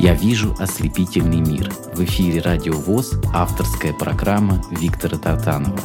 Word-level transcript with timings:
Я 0.00 0.14
вижу 0.14 0.54
ослепительный 0.60 1.40
мир. 1.40 1.70
В 1.92 2.04
эфире 2.04 2.40
Радио 2.40 2.74
ВОЗ 2.74 3.20
авторская 3.34 3.92
программа 3.92 4.62
Виктора 4.70 5.18
Тартанова. 5.18 5.76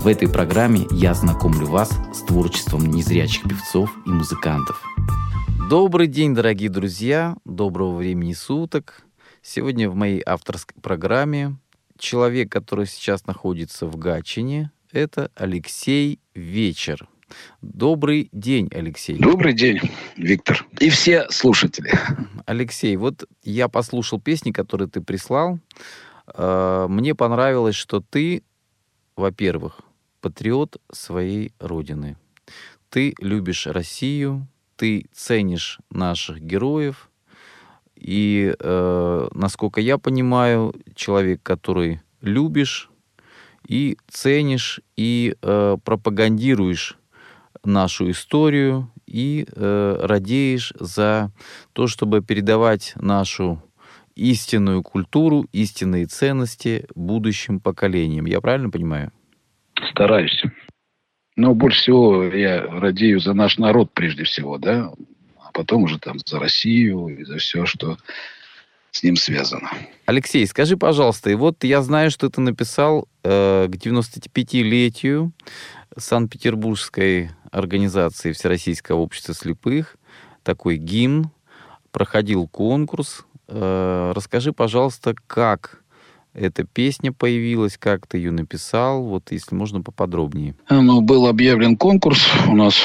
В 0.00 0.08
этой 0.08 0.28
программе 0.28 0.88
я 0.90 1.14
знакомлю 1.14 1.66
вас 1.68 1.90
с 2.12 2.22
творчеством 2.22 2.86
незрячих 2.86 3.44
певцов 3.44 3.96
и 4.06 4.10
музыкантов. 4.10 4.82
Добрый 5.68 6.08
день, 6.08 6.34
дорогие 6.34 6.68
друзья, 6.68 7.36
доброго 7.44 7.94
времени 7.94 8.32
суток. 8.32 9.02
Сегодня 9.40 9.88
в 9.88 9.94
моей 9.94 10.20
авторской 10.26 10.82
программе 10.82 11.56
человек, 11.96 12.50
который 12.50 12.86
сейчас 12.86 13.24
находится 13.26 13.86
в 13.86 13.96
Гатчине, 13.96 14.72
это 14.90 15.30
Алексей 15.36 16.18
Вечер. 16.34 17.08
Добрый 17.62 18.28
день, 18.32 18.68
Алексей. 18.72 19.18
Добрый 19.18 19.52
день, 19.52 19.80
Виктор. 20.16 20.66
И 20.78 20.90
все 20.90 21.28
слушатели. 21.30 21.92
Алексей, 22.46 22.96
вот 22.96 23.24
я 23.42 23.68
послушал 23.68 24.20
песни, 24.20 24.52
которые 24.52 24.88
ты 24.88 25.00
прислал. 25.00 25.58
Э, 26.34 26.86
мне 26.88 27.14
понравилось, 27.14 27.76
что 27.76 28.00
ты, 28.00 28.42
во-первых, 29.16 29.80
патриот 30.20 30.80
своей 30.92 31.52
родины. 31.58 32.16
Ты 32.88 33.14
любишь 33.20 33.66
Россию, 33.66 34.46
ты 34.76 35.06
ценишь 35.12 35.78
наших 35.90 36.40
героев. 36.40 37.10
И, 37.94 38.54
э, 38.58 39.28
насколько 39.32 39.80
я 39.80 39.98
понимаю, 39.98 40.74
человек, 40.94 41.42
который 41.42 42.00
любишь 42.22 42.90
и 43.66 43.98
ценишь, 44.08 44.80
и 44.96 45.36
э, 45.42 45.76
пропагандируешь 45.84 46.98
нашу 47.64 48.10
историю 48.10 48.90
и 49.06 49.46
э, 49.54 50.00
радеешь 50.02 50.72
за 50.78 51.32
то, 51.72 51.86
чтобы 51.86 52.22
передавать 52.22 52.92
нашу 52.96 53.62
истинную 54.14 54.82
культуру, 54.82 55.46
истинные 55.52 56.06
ценности 56.06 56.86
будущим 56.94 57.60
поколениям. 57.60 58.26
Я 58.26 58.40
правильно 58.40 58.70
понимаю? 58.70 59.12
Стараюсь. 59.90 60.42
Но 61.36 61.54
больше 61.54 61.80
всего 61.80 62.24
я 62.24 62.66
радею 62.66 63.20
за 63.20 63.32
наш 63.32 63.56
народ 63.58 63.92
прежде 63.94 64.24
всего, 64.24 64.58
да, 64.58 64.92
а 65.38 65.50
потом 65.52 65.84
уже 65.84 65.98
там 65.98 66.18
за 66.24 66.38
Россию 66.38 67.08
и 67.08 67.24
за 67.24 67.38
все, 67.38 67.64
что 67.64 67.96
с 68.90 69.02
ним 69.02 69.16
связано. 69.16 69.70
Алексей, 70.06 70.46
скажи, 70.46 70.76
пожалуйста, 70.76 71.30
и 71.30 71.34
вот 71.34 71.62
я 71.64 71.80
знаю, 71.82 72.10
что 72.10 72.28
ты 72.28 72.40
написал 72.40 73.08
э, 73.22 73.68
к 73.68 73.74
95-летию 73.76 75.32
Санкт-Петербургской 75.96 77.30
организации 77.50 78.32
Всероссийского 78.32 78.98
общества 78.98 79.34
слепых 79.34 79.96
такой 80.42 80.76
гимн, 80.76 81.30
проходил 81.90 82.46
конкурс. 82.48 83.24
Э, 83.48 84.12
расскажи, 84.14 84.52
пожалуйста, 84.52 85.14
как 85.26 85.82
эта 86.32 86.64
песня 86.64 87.12
появилась, 87.12 87.76
как 87.76 88.06
ты 88.06 88.18
ее 88.18 88.30
написал, 88.30 89.02
вот 89.02 89.32
если 89.32 89.54
можно 89.54 89.82
поподробнее. 89.82 90.54
Ну, 90.68 91.00
был 91.00 91.26
объявлен 91.26 91.76
конкурс 91.76 92.24
у 92.46 92.54
нас 92.54 92.76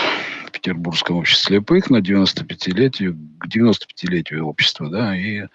в 0.47 0.51
Петербургском 0.51 1.17
обществе 1.17 1.57
слепых 1.57 1.89
на 1.89 1.97
95-летию, 1.97 3.17
к 3.39 3.47
95-летию 3.47 4.45
общества, 4.45 4.89
да, 4.89 5.15
и 5.15 5.47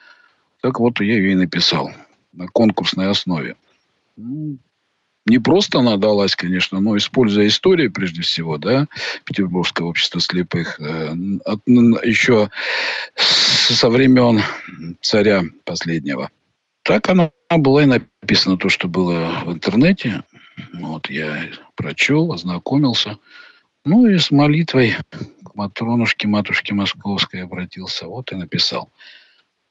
так 0.61 0.79
вот 0.79 1.01
я 1.01 1.15
ее 1.15 1.33
и 1.33 1.35
написал 1.35 1.91
на 2.33 2.47
конкурсной 2.47 3.09
основе. 3.09 3.57
Не 5.27 5.39
просто 5.39 5.81
она 5.81 5.97
далась, 5.97 6.35
конечно, 6.35 6.81
но 6.81 6.97
используя 6.97 7.47
историю, 7.47 7.93
прежде 7.93 8.23
всего, 8.23 8.57
да, 8.57 8.89
Петербургского 9.25 9.89
общества 9.89 10.21
слепых, 10.21 10.81
э, 10.81 11.15
еще 12.05 12.51
со 13.17 13.91
времен 13.91 14.43
царя 15.01 15.43
последнего. 15.65 16.31
Так 16.83 17.09
она 17.09 17.31
была 17.51 17.83
и 17.83 17.87
написана, 17.87 18.57
то, 18.57 18.69
что 18.69 18.89
было 18.89 19.43
в 19.45 19.53
интернете. 19.53 20.25
Вот 20.73 21.11
я 21.11 21.51
прочел, 21.75 22.33
ознакомился. 22.33 23.19
Ну 23.85 24.07
и 24.07 24.19
с 24.19 24.31
молитвой 24.31 24.97
к 25.45 25.55
Матронушке, 25.55 26.29
матушке 26.29 26.75
Московской 26.75 27.43
обратился. 27.43 28.07
Вот 28.07 28.33
и 28.33 28.37
написал. 28.37 28.91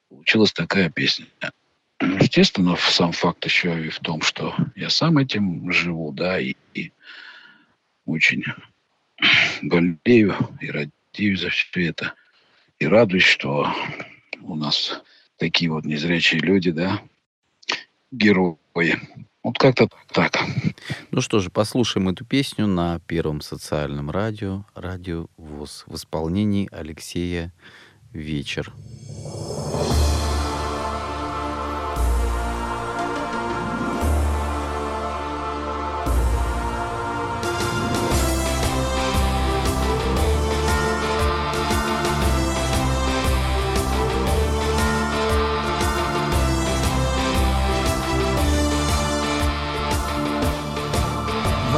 Получилась 0.09 0.53
такая 0.53 0.89
песня. 0.89 1.25
Естественно, 2.01 2.75
сам 2.77 3.11
факт 3.11 3.43
еще 3.45 3.87
и 3.87 3.89
в 3.89 3.99
том, 3.99 4.21
что 4.21 4.55
я 4.75 4.89
сам 4.89 5.17
этим 5.17 5.71
живу, 5.71 6.11
да, 6.13 6.39
и, 6.39 6.55
и 6.73 6.91
очень 8.05 8.43
болею 9.61 10.35
и 10.61 10.71
радею 10.71 11.37
за 11.37 11.49
все 11.49 11.87
это. 11.87 12.13
И 12.79 12.87
радуюсь, 12.87 13.23
что 13.23 13.73
у 14.41 14.55
нас 14.55 15.01
такие 15.37 15.69
вот 15.69 15.83
незрячие 15.83 16.39
люди, 16.39 16.71
да, 16.71 17.01
герои. 18.11 18.99
Вот 19.43 19.57
как-то 19.57 19.89
так. 20.11 20.37
Ну 21.11 21.21
что 21.21 21.39
же, 21.39 21.49
послушаем 21.49 22.09
эту 22.09 22.25
песню 22.25 22.67
на 22.67 22.99
Первом 23.07 23.41
социальном 23.41 24.11
радио, 24.11 24.65
радио 24.75 25.27
ВОЗ, 25.37 25.85
в 25.87 25.95
исполнении 25.95 26.69
Алексея 26.71 27.53
«Вечер». 28.11 28.73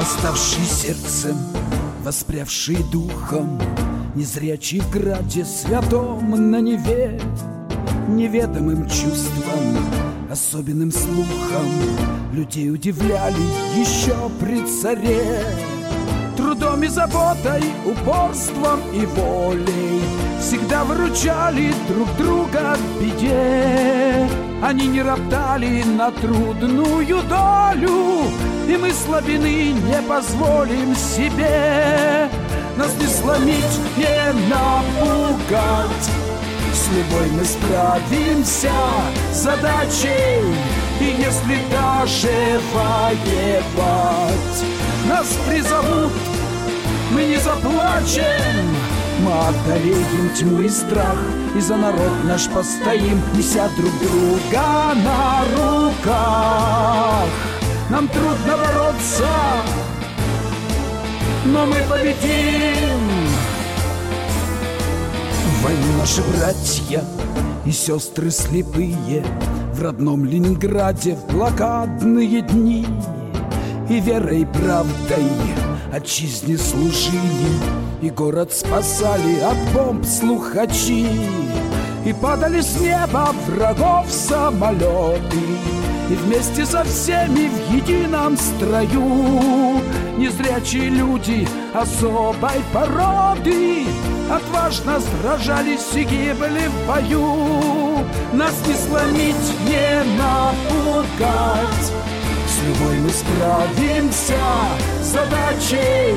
Восставший 0.01 0.65
сердцем, 0.65 1.37
воспрявший 2.03 2.77
духом, 2.91 3.61
Незрячий 4.15 4.79
в 4.79 4.89
граде 4.89 5.45
святом 5.45 6.49
на 6.49 6.59
Неве, 6.59 7.21
Неведомым 8.07 8.89
чувством, 8.89 9.77
особенным 10.27 10.91
слухом 10.91 11.69
Людей 12.33 12.71
удивляли 12.71 13.43
еще 13.79 14.15
при 14.39 14.65
царе. 14.65 15.45
Трудом 16.35 16.81
и 16.81 16.87
заботой, 16.87 17.63
упорством 17.85 18.79
и 18.95 19.05
волей 19.05 20.01
Всегда 20.39 20.83
выручали 20.83 21.75
друг 21.87 22.07
друга 22.17 22.75
в 22.75 23.03
беде. 23.03 24.50
Они 24.61 24.85
не 24.85 25.01
роптали 25.01 25.83
на 25.83 26.11
трудную 26.11 27.23
долю, 27.23 28.25
И 28.67 28.77
мы 28.77 28.91
слабины 28.93 29.73
не 29.73 30.01
позволим 30.07 30.95
себе. 30.95 32.29
Нас 32.77 32.93
не 32.99 33.07
сломить, 33.07 33.79
не 33.97 34.33
напугать. 34.49 36.09
С 36.73 36.87
любой 36.89 37.27
мы 37.31 37.43
справимся 37.43 38.71
с 39.33 39.43
задачей 39.43 40.41
И 41.01 41.15
если 41.19 41.59
даже 41.69 42.61
воевать 42.73 44.63
Нас 45.09 45.37
призовут, 45.47 46.13
мы 47.11 47.23
не 47.23 47.37
заплачем. 47.37 48.65
Мы 49.19 49.31
одолеем 49.31 50.29
тьму 50.35 50.61
и 50.61 50.69
страх 50.69 51.17
И 51.55 51.59
за 51.59 51.75
народ 51.75 52.11
наш 52.23 52.47
постоим 52.49 53.21
Неся 53.35 53.69
друг 53.77 53.91
друга 53.99 54.93
на 54.95 55.43
руках. 55.51 57.27
Нам 57.89 58.07
трудно 58.07 58.57
бороться 58.57 59.27
Но 61.45 61.65
мы 61.65 61.75
победим. 61.89 63.01
Войну 65.61 65.97
наши 65.99 66.21
братья 66.23 67.03
и 67.65 67.71
сестры 67.71 68.31
слепые 68.31 69.23
В 69.73 69.83
родном 69.83 70.25
Ленинграде 70.25 71.15
в 71.15 71.33
блокадные 71.33 72.41
дни. 72.41 72.87
И 73.89 73.99
верой 73.99 74.47
правдой 74.47 75.25
отчизне 75.91 76.57
служили 76.57 77.51
И 78.01 78.09
город 78.09 78.51
спасали 78.51 79.39
от 79.39 79.57
бомб 79.73 80.05
слухачи. 80.05 81.07
И 82.05 82.13
падали 82.13 82.61
с 82.61 82.79
неба 82.79 83.29
врагов 83.47 84.07
самолеты. 84.09 85.37
И 86.09 86.13
вместе 86.13 86.65
со 86.65 86.83
всеми 86.83 87.47
в 87.47 87.73
едином 87.73 88.35
строю 88.37 89.81
Незрячие 90.17 90.89
люди 90.89 91.47
особой 91.73 92.61
породы 92.73 93.85
Отважно 94.29 94.99
сражались 94.99 95.93
и 95.93 96.03
гибли 96.03 96.67
в 96.67 96.87
бою. 96.87 98.05
Нас 98.33 98.53
не 98.65 98.73
сломить, 98.75 99.35
не 99.67 100.03
напугать 100.17 101.91
С 102.61 102.63
любой 102.63 102.99
мы 102.99 103.09
справимся. 103.09 104.35
Задачей 105.01 106.15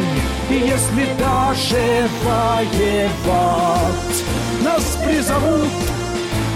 И 0.50 0.54
если 0.54 1.06
даже 1.18 2.08
воевать? 2.22 3.94
Нас 4.62 4.98
призовут, 5.02 5.70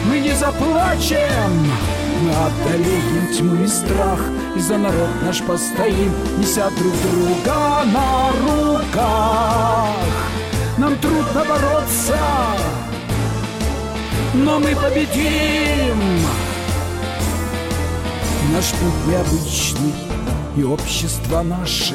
мы 0.07 0.21
не 0.21 0.33
заплачем. 0.33 1.73
Мы 2.21 2.31
одолеем 2.33 3.33
тьму 3.35 3.65
и 3.65 3.67
страх 3.67 4.21
И 4.57 4.61
за 4.61 4.77
народ 4.77 5.09
наш 5.23 5.41
постоим 5.43 6.13
Неся 6.37 6.69
друг 6.71 6.93
друга 6.93 7.85
на 7.87 8.31
руках. 8.43 9.95
Нам 10.77 10.97
трудно 10.97 11.45
бороться 11.45 12.19
Но 14.35 14.59
мы 14.59 14.75
победим 14.77 16.28
Наш 18.59 18.73
путь 18.73 19.07
необычный 19.07 19.95
И 20.57 20.65
общество 20.65 21.43
наше 21.43 21.95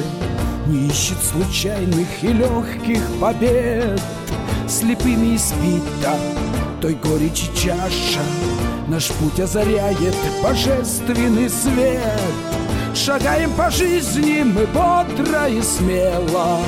Не 0.66 0.86
ищет 0.86 1.18
случайных 1.22 2.08
и 2.22 2.28
легких 2.28 3.02
побед. 3.20 4.00
Слепыми 4.66 5.36
избита 5.36 6.16
той 6.80 6.94
горечи 6.94 7.50
чаша 7.54 8.22
Наш 8.88 9.08
путь 9.08 9.40
озаряет 9.40 10.16
божественный 10.42 11.50
свет. 11.50 12.32
Шагаем 12.94 13.52
по 13.52 13.70
жизни 13.70 14.42
мы 14.42 14.64
бодро 14.68 15.46
и 15.46 15.60
смело 15.60 16.60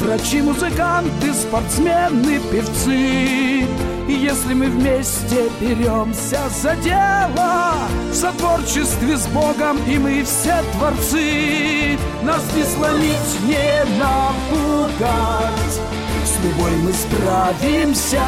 Врачи, 0.00 0.40
музыканты, 0.40 1.34
спортсмены, 1.34 2.40
певцы. 2.50 3.66
И 4.08 4.12
если 4.14 4.54
мы 4.54 4.70
вместе 4.70 5.50
беремся 5.60 6.40
за 6.62 6.74
дело 6.76 7.86
В 8.12 8.14
сотворчестве 8.14 9.16
с 9.16 9.26
Богом 9.28 9.78
и 9.88 9.96
мы 9.96 10.22
все 10.22 10.62
творцы. 10.74 11.98
Нас 12.22 12.42
не 12.54 12.62
сломить, 12.62 13.40
не 13.46 13.84
напугать. 13.98 15.80
С 16.22 16.44
любой 16.44 16.72
мы 16.82 16.92
справимся 16.92 18.22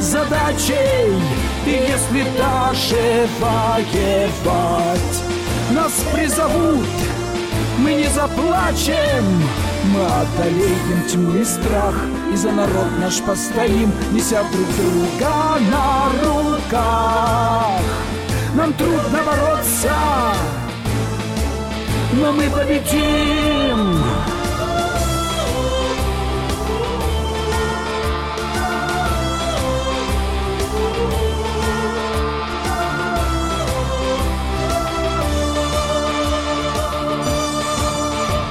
задачей 0.00 1.14
И 1.64 1.70
если 1.70 2.26
даже 2.36 3.28
воевать 3.40 5.22
Нас 5.70 5.92
призовут, 6.12 6.86
мы 7.78 7.94
не 7.94 8.08
заплачем 8.08 9.24
Мы 9.94 10.04
одолеем 10.04 11.08
тьму 11.08 11.40
и 11.40 11.44
страх 11.44 11.94
И 12.32 12.36
за 12.36 12.50
народ 12.50 12.98
наш 13.00 13.20
постоим 13.22 13.92
Неся 14.12 14.42
друг 14.52 14.66
друга 14.76 15.60
на 15.70 16.10
руках 16.24 17.80
Нам 18.54 18.72
трудно 18.72 19.20
бороться 19.24 19.92
Но 22.12 22.32
мы 22.32 22.50
победим. 22.50 24.02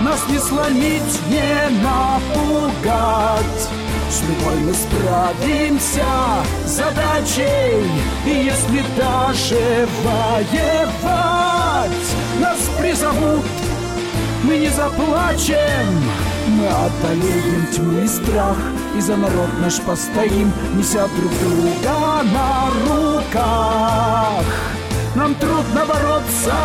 Нас 0.02 0.28
не 0.30 0.40
сломить, 0.40 1.19
не 1.30 1.69
напугать 1.84 3.69
С 4.10 4.24
любой 4.24 4.58
мы 4.62 4.74
справимся? 4.74 6.04
Задачей 6.66 7.86
И 8.26 8.46
если 8.46 8.84
даже 8.98 9.88
воевать 10.04 11.52
Нас 12.40 12.58
призовут, 12.80 13.46
мы 14.44 14.58
не 14.58 14.70
заплачем. 14.70 16.02
Мы 16.48 16.68
одолеем 16.68 17.68
тьму 17.72 18.00
и 18.00 18.08
страх 18.08 18.58
И 18.98 19.02
за 19.02 19.16
народ 19.16 19.50
наш 19.62 19.80
постоим 19.82 20.52
Неся 20.76 21.08
друг 21.08 21.32
друга 21.44 22.24
на 22.34 22.70
руках. 22.90 24.44
Нам 25.14 25.36
трудно 25.36 25.86
бороться. 25.86 26.56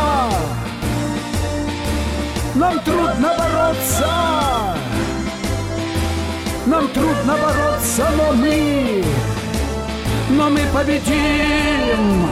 Нам 2.55 2.81
трудно 2.81 3.35
бороться 3.37 4.84
Нам 6.67 6.89
трудно 6.89 7.37
бороться, 7.37 8.09
но 8.17 8.33
мы 8.33 9.05
Но 10.31 10.49
мы 10.49 10.61
победим 10.73 12.25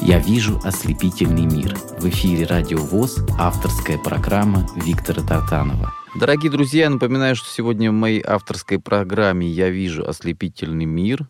Я 0.00 0.18
вижу 0.18 0.58
ослепительный 0.64 1.44
мир. 1.44 1.76
В 1.98 2.08
эфире 2.08 2.46
Радио 2.46 2.78
ВОЗ, 2.78 3.18
авторская 3.38 3.98
программа 3.98 4.66
Виктора 4.74 5.22
Тартанова. 5.22 5.97
Дорогие 6.14 6.50
друзья, 6.50 6.88
напоминаю, 6.88 7.36
что 7.36 7.48
сегодня 7.48 7.90
в 7.90 7.94
моей 7.94 8.22
авторской 8.26 8.80
программе 8.80 9.46
«Я 9.46 9.68
вижу 9.68 10.08
ослепительный 10.08 10.86
мир» 10.86 11.28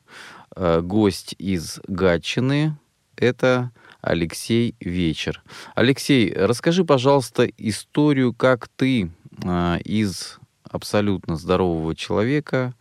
э, 0.54 0.80
гость 0.82 1.34
из 1.38 1.80
Гатчины— 1.88 2.76
это 3.16 3.72
Алексей 4.00 4.76
Вечер. 4.80 5.42
Алексей, 5.75 6.32
расскажи, 6.32 6.84
пожалуйста, 6.84 7.46
историю, 7.58 8.32
как 8.32 8.69
ты 8.69 9.10
э, 9.44 9.78
из 9.84 10.38
абсолютно 10.70 11.36
здорового 11.36 11.96
человека 11.96 12.72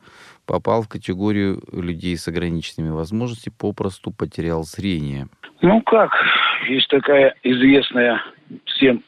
попал 0.45 0.83
в 0.83 0.87
категорию 0.87 1.63
людей 1.71 2.15
с 2.15 2.27
ограниченными 2.27 2.91
возможностями, 2.91 3.55
попросту 3.57 4.11
потерял 4.11 4.63
зрение. 4.63 5.27
Ну 5.61 5.81
как, 5.81 6.11
есть 6.69 6.87
такая 6.89 7.35
известная 7.43 8.21
всем 8.65 9.03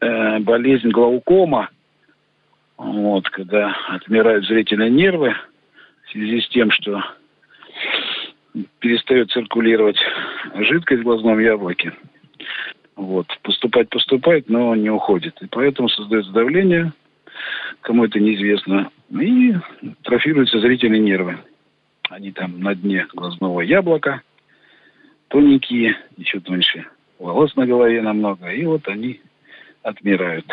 э, 0.00 0.38
болезнь 0.38 0.88
глаукома, 0.90 1.68
вот, 2.76 3.28
когда 3.30 3.76
отмирают 3.88 4.46
зрительные 4.46 4.90
нервы 4.90 5.34
в 6.04 6.10
связи 6.10 6.40
с 6.40 6.48
тем, 6.48 6.70
что 6.70 7.02
перестает 8.78 9.30
циркулировать 9.30 9.98
жидкость 10.54 11.02
в 11.02 11.04
глазном 11.04 11.38
яблоке. 11.38 11.92
Вот. 12.96 13.26
Поступать 13.42 13.88
поступает, 13.88 14.48
но 14.48 14.74
не 14.74 14.90
уходит. 14.90 15.36
И 15.42 15.46
поэтому 15.46 15.88
создается 15.88 16.32
давление, 16.32 16.92
кому 17.82 18.04
это 18.04 18.18
неизвестно, 18.18 18.90
и 19.10 19.54
трофируются 20.02 20.60
зрительные 20.60 21.00
нервы. 21.00 21.38
Они 22.08 22.32
там 22.32 22.60
на 22.60 22.74
дне 22.74 23.06
глазного 23.12 23.60
яблока– 23.60 24.22
тоненькие, 25.28 25.96
еще 26.16 26.40
тоньше 26.40 26.86
волос 27.18 27.54
на 27.56 27.66
голове 27.66 28.02
намного, 28.02 28.48
и 28.50 28.64
вот 28.64 28.86
они 28.88 29.20
отмирают. 29.82 30.46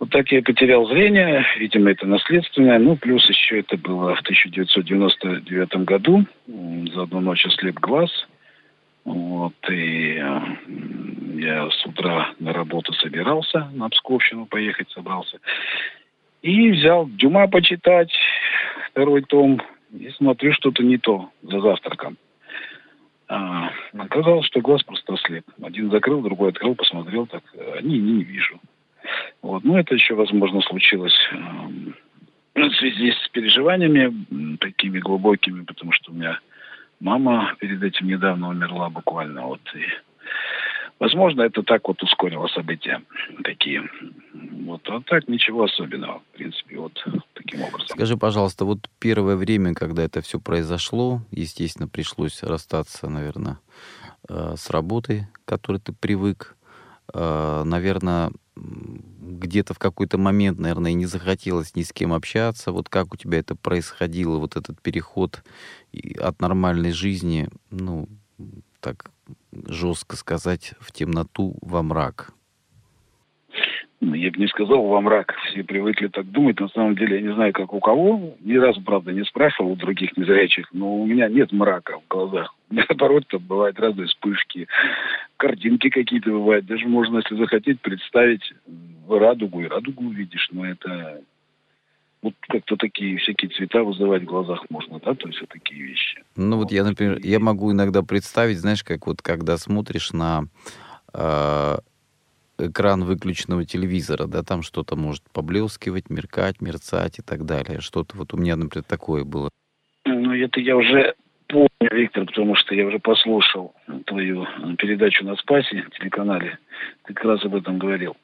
Вот 0.00 0.08
так 0.08 0.32
я 0.32 0.40
потерял 0.40 0.86
зрение, 0.86 1.44
видимо, 1.58 1.90
это 1.90 2.06
наследственное, 2.06 2.78
ну, 2.78 2.96
плюс 2.96 3.28
еще 3.28 3.60
это 3.60 3.76
было 3.76 4.14
в 4.14 4.20
1999 4.20 5.76
году, 5.84 6.24
за 6.46 7.02
одну 7.02 7.20
ночь 7.20 7.44
ослеп 7.44 7.78
глаз, 7.78 8.10
вот, 9.04 9.52
и 9.68 10.14
я 10.14 11.70
с 11.70 11.86
утра 11.86 12.32
на 12.38 12.54
работу 12.54 12.94
собирался, 12.94 13.68
на 13.74 13.90
Псковщину 13.90 14.46
поехать 14.46 14.90
собрался, 14.90 15.38
и 16.40 16.70
взял 16.70 17.06
Дюма 17.06 17.46
почитать, 17.46 18.10
второй 18.92 19.20
том, 19.20 19.60
и 19.92 20.08
смотрю, 20.16 20.54
что-то 20.54 20.82
не 20.82 20.96
то 20.96 21.28
за 21.42 21.60
завтраком. 21.60 22.16
А, 23.28 23.70
оказалось, 23.98 24.46
что 24.46 24.62
глаз 24.62 24.82
просто 24.82 25.12
ослеп. 25.12 25.44
Один 25.62 25.90
закрыл, 25.90 26.22
другой 26.22 26.48
открыл, 26.50 26.74
посмотрел, 26.74 27.26
так, 27.26 27.42
они 27.76 27.98
не, 27.98 28.12
не 28.12 28.24
вижу. 28.24 28.58
Вот. 29.42 29.64
Ну, 29.64 29.76
это 29.76 29.94
еще, 29.94 30.14
возможно, 30.14 30.60
случилось 30.62 31.16
э, 31.32 32.68
в 32.68 32.74
связи 32.76 33.12
с 33.12 33.28
переживаниями 33.28 34.56
такими 34.56 34.98
глубокими, 34.98 35.62
потому 35.62 35.92
что 35.92 36.12
у 36.12 36.14
меня 36.14 36.40
мама 37.00 37.54
перед 37.58 37.82
этим 37.82 38.06
недавно 38.06 38.48
умерла 38.48 38.90
буквально. 38.90 39.46
Вот, 39.46 39.60
и 39.74 39.84
Возможно, 41.00 41.40
это 41.40 41.62
так 41.62 41.88
вот 41.88 42.02
ускорило 42.02 42.46
события 42.48 43.02
такие. 43.42 43.82
Вот, 44.66 44.86
а 44.90 45.00
так 45.00 45.28
ничего 45.28 45.64
особенного, 45.64 46.20
в 46.20 46.36
принципе, 46.36 46.76
вот 46.76 46.92
таким 47.32 47.62
образом. 47.62 47.88
Скажи, 47.88 48.18
пожалуйста, 48.18 48.66
вот 48.66 48.80
первое 48.98 49.36
время, 49.36 49.72
когда 49.72 50.02
это 50.02 50.20
все 50.20 50.38
произошло, 50.38 51.22
естественно, 51.30 51.88
пришлось 51.88 52.42
расстаться, 52.42 53.08
наверное, 53.08 53.58
э, 54.28 54.56
с 54.58 54.68
работой, 54.68 55.26
к 55.32 55.48
которой 55.48 55.78
ты 55.78 55.94
привык. 55.94 56.54
Э, 57.14 57.62
наверное, 57.64 58.30
где-то 59.20 59.74
в 59.74 59.78
какой-то 59.78 60.18
момент, 60.18 60.58
наверное, 60.58 60.92
не 60.92 61.06
захотелось 61.06 61.74
ни 61.74 61.82
с 61.82 61.92
кем 61.92 62.12
общаться. 62.12 62.72
Вот 62.72 62.88
как 62.88 63.12
у 63.12 63.16
тебя 63.16 63.38
это 63.38 63.54
происходило, 63.54 64.38
вот 64.38 64.56
этот 64.56 64.80
переход 64.80 65.42
от 66.18 66.40
нормальной 66.40 66.92
жизни, 66.92 67.48
ну, 67.70 68.08
так 68.80 69.10
жестко 69.52 70.16
сказать, 70.16 70.74
в 70.80 70.92
темноту, 70.92 71.56
во 71.62 71.82
мрак? 71.82 72.32
ну, 74.00 74.14
я 74.14 74.30
бы 74.30 74.38
не 74.38 74.46
сказал 74.48 74.82
во 74.82 75.00
мрак. 75.00 75.34
Все 75.46 75.62
привыкли 75.62 76.08
так 76.08 76.26
думать. 76.30 76.58
На 76.58 76.68
самом 76.68 76.96
деле, 76.96 77.16
я 77.16 77.22
не 77.22 77.34
знаю, 77.34 77.52
как 77.52 77.72
у 77.72 77.80
кого. 77.80 78.34
Ни 78.40 78.56
разу, 78.56 78.82
правда, 78.82 79.12
не 79.12 79.24
спрашивал 79.24 79.72
у 79.72 79.76
других 79.76 80.16
незрячих, 80.16 80.68
но 80.72 80.96
у 80.96 81.06
меня 81.06 81.28
нет 81.28 81.52
мрака 81.52 81.98
в 82.00 82.08
глазах. 82.08 82.54
Наоборот, 82.88 83.24
там 83.28 83.40
бывают 83.40 83.78
разные 83.80 84.06
вспышки, 84.06 84.68
картинки 85.36 85.90
какие-то 85.90 86.30
бывают. 86.30 86.66
Даже 86.66 86.86
можно, 86.86 87.18
если 87.18 87.36
захотеть, 87.36 87.80
представить 87.80 88.52
радугу, 89.08 89.62
и 89.62 89.68
радугу 89.68 90.04
увидишь. 90.04 90.48
Но 90.52 90.64
это 90.64 91.20
вот 92.22 92.34
как-то 92.48 92.76
такие 92.76 93.18
всякие 93.18 93.50
цвета 93.50 93.82
вызывать 93.82 94.22
в 94.22 94.26
глазах 94.26 94.64
можно, 94.68 95.00
да, 95.00 95.14
то 95.14 95.26
есть 95.26 95.40
вот 95.40 95.48
такие 95.48 95.82
вещи. 95.82 96.22
Ну 96.36 96.58
вот, 96.58 96.64
вот 96.64 96.72
я, 96.72 96.84
например, 96.84 97.18
я 97.22 97.40
могу 97.40 97.72
иногда 97.72 98.02
представить, 98.02 98.58
знаешь, 98.58 98.84
как 98.84 99.06
вот 99.06 99.20
когда 99.20 99.56
смотришь 99.56 100.12
на 100.12 100.44
э, 101.12 101.78
экран 102.58 103.04
выключенного 103.04 103.64
телевизора, 103.64 104.26
да, 104.26 104.42
там 104.42 104.62
что-то 104.62 104.94
может 104.94 105.24
поблескивать, 105.32 106.10
меркать, 106.10 106.60
мерцать 106.60 107.18
и 107.18 107.22
так 107.22 107.46
далее. 107.46 107.80
Что-то 107.80 108.16
вот 108.16 108.32
у 108.34 108.36
меня, 108.36 108.54
например, 108.54 108.84
такое 108.84 109.24
было. 109.24 109.50
Ну, 110.04 110.32
это 110.34 110.60
я 110.60 110.76
уже 110.76 111.14
Виктор, 111.80 112.26
потому 112.26 112.56
что 112.56 112.74
я 112.74 112.86
уже 112.86 112.98
послушал 112.98 113.74
твою 114.04 114.46
передачу 114.76 115.24
на 115.24 115.36
Спасе, 115.36 115.86
телеканале. 115.98 116.58
Ты 117.04 117.14
как 117.14 117.24
раз 117.24 117.44
об 117.44 117.54
этом 117.54 117.78
говорил. 117.78 118.16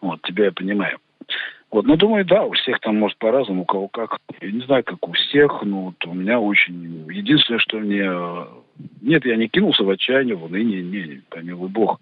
Вот, 0.00 0.22
тебя 0.22 0.46
я 0.46 0.52
понимаю. 0.52 0.98
Вот, 1.72 1.86
ну, 1.86 1.96
думаю, 1.96 2.24
да, 2.24 2.44
у 2.44 2.52
всех 2.52 2.78
там 2.78 2.96
может 3.00 3.18
по-разному, 3.18 3.62
у 3.62 3.64
кого 3.64 3.88
как. 3.88 4.18
Я 4.40 4.52
не 4.52 4.60
знаю, 4.60 4.84
как 4.84 5.08
у 5.08 5.12
всех, 5.12 5.62
но 5.64 5.86
вот 5.86 6.06
у 6.06 6.14
меня 6.14 6.38
очень... 6.38 7.04
Единственное, 7.10 7.58
что 7.58 7.80
мне... 7.80 8.08
Нет, 9.02 9.24
я 9.24 9.34
не 9.34 9.48
кинулся 9.48 9.82
в 9.82 9.90
отчаяние, 9.90 10.36
в 10.36 10.44
уныние, 10.44 10.82
не, 10.82 11.22
помилуй 11.30 11.68
Бог. 11.68 12.00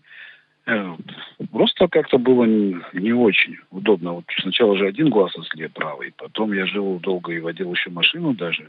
Э, 0.66 0.94
просто 1.50 1.88
как-то 1.88 2.18
было 2.18 2.44
не 2.44 3.12
очень 3.14 3.56
удобно. 3.70 4.12
Вот 4.12 4.24
сначала 4.42 4.76
же 4.76 4.86
один 4.86 5.08
глаз 5.08 5.34
ослеп 5.38 5.72
правый, 5.72 6.12
потом 6.18 6.52
я 6.52 6.66
жил 6.66 6.98
долго 7.00 7.32
и 7.32 7.40
водил 7.40 7.72
еще 7.72 7.88
машину 7.88 8.34
даже. 8.34 8.68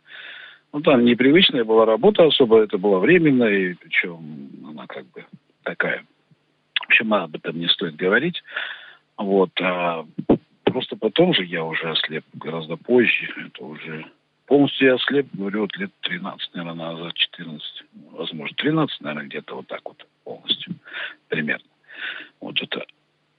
Ну, 0.73 0.81
там 0.81 1.05
непривычная 1.05 1.63
была 1.63 1.85
работа 1.85 2.25
особо, 2.25 2.63
это 2.63 2.79
было 2.79 2.97
временно, 2.97 3.43
и 3.43 3.75
причем 3.75 4.49
она 4.67 4.87
как 4.87 5.05
бы 5.11 5.23
такая. 5.61 6.03
В 6.79 6.85
общем, 6.85 7.13
об 7.13 7.35
этом 7.35 7.59
не 7.59 7.67
стоит 7.67 7.95
говорить. 7.95 8.41
Вот. 9.15 9.51
А 9.61 10.03
просто 10.63 10.95
потом 10.95 11.35
же 11.35 11.45
я 11.45 11.63
уже 11.63 11.91
ослеп 11.91 12.25
гораздо 12.33 12.75
позже. 12.75 13.31
Это 13.37 13.63
уже 13.63 14.05
полностью 14.47 14.87
я 14.87 14.95
ослеп, 14.95 15.27
говорю, 15.33 15.61
вот 15.61 15.77
лет 15.77 15.91
13, 16.01 16.55
наверное, 16.55 16.91
назад, 16.91 17.13
14, 17.13 17.83
возможно, 18.11 18.55
13, 18.57 19.01
наверное, 19.01 19.27
где-то 19.27 19.55
вот 19.55 19.67
так 19.67 19.81
вот 19.85 20.05
полностью 20.23 20.73
примерно. 21.27 21.65
Вот 22.41 22.59
это 22.59 22.83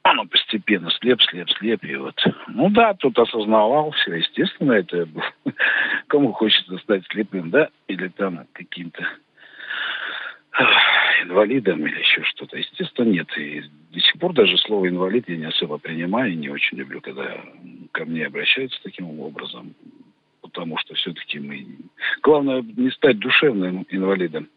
оно 0.04 0.26
постепенно 0.26 0.90
слеп, 0.90 1.20
слеп, 1.22 1.50
слеп. 1.50 1.82
И 1.84 1.96
вот, 1.96 2.22
ну 2.48 2.70
да, 2.70 2.94
тут 2.94 3.18
осознавал 3.18 3.90
все, 3.92 4.14
естественно, 4.16 4.72
это 4.72 5.08
кому 6.06 6.32
хочется 6.32 6.76
стать 6.78 7.04
слепым, 7.10 7.50
да, 7.50 7.68
или 7.88 8.08
там 8.08 8.46
каким-то 8.52 9.04
инвалидом 11.22 11.86
или 11.86 11.98
еще 11.98 12.22
что-то. 12.24 12.56
Естественно, 12.58 13.08
нет. 13.08 13.28
И 13.38 13.62
до 13.92 14.00
сих 14.00 14.18
пор 14.20 14.34
даже 14.34 14.58
слово 14.58 14.88
инвалид 14.88 15.28
я 15.28 15.36
не 15.36 15.46
особо 15.46 15.78
принимаю 15.78 16.32
и 16.32 16.36
не 16.36 16.50
очень 16.50 16.78
люблю, 16.78 17.00
когда 17.00 17.40
ко 17.92 18.04
мне 18.04 18.26
обращаются 18.26 18.78
таким 18.82 19.18
образом. 19.18 19.74
Потому 20.42 20.76
что 20.78 20.94
все-таки 20.94 21.38
мы... 21.40 21.66
Главное 22.22 22.62
не 22.62 22.90
стать 22.90 23.18
душевным 23.18 23.86
инвалидом. 23.88 24.48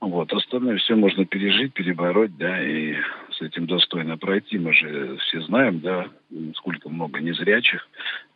Вот, 0.00 0.32
остальное 0.32 0.76
все 0.76 0.94
можно 0.94 1.24
пережить, 1.24 1.72
перебороть, 1.72 2.36
да, 2.36 2.62
и 2.62 2.94
с 3.38 3.42
этим 3.42 3.66
достойно 3.66 4.16
пройти. 4.16 4.58
Мы 4.58 4.72
же 4.72 5.16
все 5.18 5.40
знаем, 5.42 5.80
да, 5.80 6.08
сколько 6.54 6.88
много 6.88 7.20
незрячих 7.20 7.86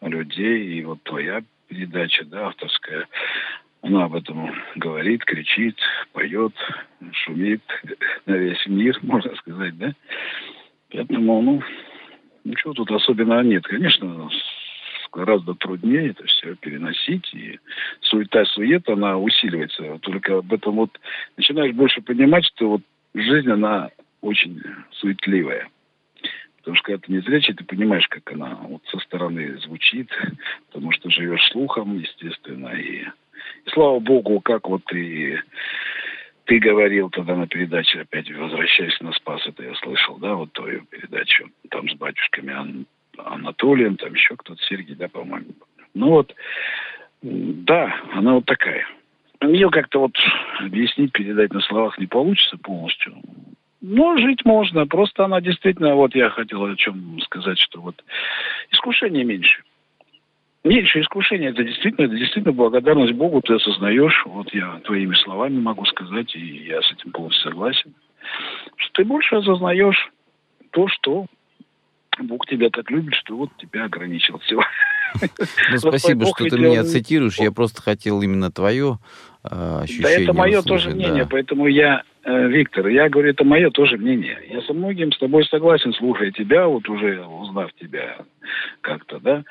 людей, 0.01 0.79
и 0.79 0.85
вот 0.85 1.03
твоя 1.03 1.43
передача, 1.69 2.25
да, 2.25 2.49
авторская, 2.49 3.07
она 3.83 4.05
об 4.05 4.15
этом 4.15 4.53
говорит, 4.77 5.25
кричит, 5.25 5.79
поет, 6.13 6.53
шумит 7.13 7.63
на 8.27 8.35
весь 8.35 8.67
мир, 8.67 8.99
можно 9.03 9.35
сказать, 9.37 9.77
да. 9.79 9.93
Поэтому, 10.91 11.41
ну, 11.41 11.63
ничего 12.45 12.73
тут 12.75 12.91
особенного 12.91 13.43
нет. 13.43 13.65
Конечно, 13.65 14.29
гораздо 15.13 15.55
труднее 15.55 16.11
это 16.11 16.25
все 16.27 16.57
переносить. 16.57 17.33
И 17.33 17.59
суета-сует, 18.01 18.89
она 18.89 19.17
усиливается. 19.19 19.99
Только 20.01 20.39
об 20.39 20.53
этом 20.53 20.75
вот 20.75 20.91
начинаешь 21.37 21.75
больше 21.75 22.03
понимать, 22.03 22.45
что 22.47 22.71
вот 22.71 22.83
жизнь, 23.15 23.51
она 23.51 23.91
очень 24.21 24.63
суетливая. 24.93 25.69
Потому 26.59 26.77
что 26.77 26.85
когда 26.85 27.07
ты 27.07 27.13
не 27.13 27.21
зрячий, 27.21 27.55
ты 27.55 27.65
понимаешь, 27.65 28.07
как 28.09 28.31
она 28.33 28.55
вот 28.63 28.83
со 28.87 28.99
стороны 28.99 29.59
звучит, 29.59 30.11
потому 30.67 30.93
что 30.93 31.11
живешь 31.11 31.49
слухом, 31.51 31.99
естественно. 31.99 32.69
И, 32.69 33.03
и 33.03 33.71
слава 33.73 33.99
богу, 33.99 34.41
как 34.41 34.69
вот 34.69 34.85
ты, 34.85 35.43
ты 36.45 36.59
говорил 36.59 37.09
тогда 37.09 37.35
на 37.35 37.47
передаче, 37.47 38.01
опять 38.01 38.31
возвращаясь 38.31 39.01
на 39.01 39.13
Спас, 39.13 39.47
это 39.47 39.63
я 39.63 39.75
слышал, 39.77 40.19
да, 40.19 40.35
вот 40.35 40.53
твою 40.53 40.85
передачу, 40.85 41.49
там 41.71 41.89
с 41.89 41.95
батюшками 41.95 42.77
Анатолием, 43.17 43.97
там 43.97 44.13
еще 44.13 44.37
кто-то, 44.37 44.63
Сергей, 44.65 44.97
да, 44.97 45.09
по-моему. 45.09 45.55
Ну 45.95 46.11
вот, 46.11 46.35
да, 47.23 48.03
она 48.13 48.35
вот 48.35 48.45
такая. 48.45 48.87
Ее 49.43 49.71
как-то 49.71 50.01
вот 50.01 50.17
объяснить, 50.59 51.13
передать 51.13 51.53
на 51.53 51.61
словах 51.63 51.99
не 51.99 52.07
получится 52.07 52.59
полностью. 52.59 53.17
Но 53.81 54.17
жить 54.19 54.45
можно. 54.45 54.87
Просто 54.87 55.25
она 55.25 55.41
действительно, 55.41 55.95
вот 55.95 56.15
я 56.15 56.31
хотел 56.31 56.65
о 56.65 56.77
чем 56.77 57.19
сказать, 57.21 57.59
что 57.59 57.81
вот 57.81 58.05
искушение 58.71 59.25
меньше. 59.25 59.63
Меньше 60.63 61.01
искушения, 61.01 61.51
это 61.51 61.65
действительно, 61.65 62.05
это 62.05 62.17
действительно 62.17 62.53
благодарность 62.53 63.15
Богу, 63.15 63.41
ты 63.41 63.55
осознаешь, 63.55 64.23
вот 64.27 64.53
я 64.53 64.79
твоими 64.85 65.15
словами 65.15 65.59
могу 65.59 65.87
сказать, 65.87 66.35
и 66.37 66.67
я 66.67 66.83
с 66.83 66.93
этим 66.93 67.13
полностью 67.13 67.51
согласен, 67.51 67.95
что 68.77 68.93
ты 68.93 69.05
больше 69.05 69.37
осознаешь 69.37 70.11
то, 70.71 70.87
что 70.89 71.27
Бог 72.19 72.47
тебя 72.47 72.69
так 72.69 72.91
любит, 72.91 73.15
что 73.15 73.37
вот 73.37 73.51
тебя 73.57 73.85
ограничил 73.85 74.39
всего. 74.41 74.63
Ну, 75.71 75.77
спасибо, 75.79 76.27
что 76.27 76.45
ты 76.45 76.59
меня 76.59 76.85
цитируешь. 76.85 77.39
Я 77.39 77.53
просто 77.53 77.81
хотел 77.81 78.21
именно 78.21 78.53
твое 78.53 78.99
ощущение. 79.43 80.03
Да, 80.03 80.23
это 80.23 80.33
мое 80.33 80.63
тоже 80.63 80.91
мнение, 80.91 81.27
поэтому 81.27 81.67
я, 81.67 82.03
э, 82.25 82.49
Виктор, 82.49 82.87
я 82.89 83.09
говорю, 83.09 83.31
это 83.31 83.45
мое 83.45 83.71
тоже 83.71 83.97
мнение. 83.97 84.39
Я 84.49 84.63
со 84.63 84.73
многим 84.73 85.13
с 85.13 85.19
тобой 85.19 85.45
согласен, 85.45 85.93
слушая 85.95 86.31
тебя, 86.31 86.67
вот 86.67 86.89
уже 86.89 87.25
узнав 87.25 87.73
тебя 87.75 88.19
как-то, 88.81 89.19
да, 89.21 89.45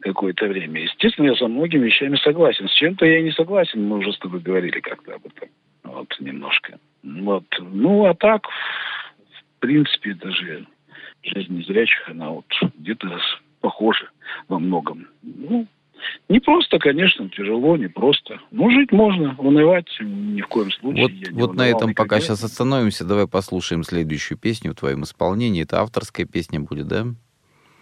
какое-то 0.00 0.46
время. 0.46 0.82
Естественно, 0.82 1.26
я 1.26 1.34
со 1.36 1.46
многими 1.46 1.86
вещами 1.86 2.16
согласен. 2.16 2.68
С 2.68 2.74
чем-то 2.74 3.06
я 3.06 3.22
не 3.22 3.32
согласен, 3.32 3.86
мы 3.86 3.98
уже 3.98 4.12
с 4.12 4.18
тобой 4.18 4.40
говорили 4.40 4.80
как-то 4.80 5.14
об 5.14 5.26
этом. 5.26 5.48
Вот, 5.84 6.14
немножко. 6.20 6.78
Вот. 7.02 7.44
Ну, 7.58 8.06
а 8.06 8.14
так, 8.14 8.46
в 8.46 9.60
принципе, 9.60 10.14
даже 10.14 10.66
жизнь 11.22 11.58
незрячих, 11.58 12.08
она 12.08 12.30
вот 12.30 12.46
где-то 12.78 13.18
похожа 13.60 14.08
во 14.48 14.58
многом. 14.58 15.06
Ну, 15.22 15.66
не 16.28 16.40
просто, 16.40 16.78
конечно, 16.78 17.28
тяжело, 17.28 17.76
не 17.76 17.88
просто. 17.88 18.40
Но 18.50 18.70
жить 18.70 18.92
можно, 18.92 19.34
унывать 19.38 19.88
ни 20.00 20.40
в 20.40 20.48
коем 20.48 20.70
случае. 20.70 21.02
Вот, 21.02 21.12
я 21.12 21.32
вот 21.32 21.54
на 21.54 21.66
этом 21.66 21.90
никогда. 21.90 22.02
пока 22.02 22.20
сейчас 22.20 22.44
остановимся. 22.44 23.04
Давай 23.04 23.26
послушаем 23.26 23.82
следующую 23.82 24.38
песню 24.38 24.72
в 24.72 24.76
твоем 24.76 25.02
исполнении. 25.02 25.62
Это 25.62 25.80
авторская 25.80 26.26
песня 26.26 26.60
будет, 26.60 26.88
да? 26.88 27.06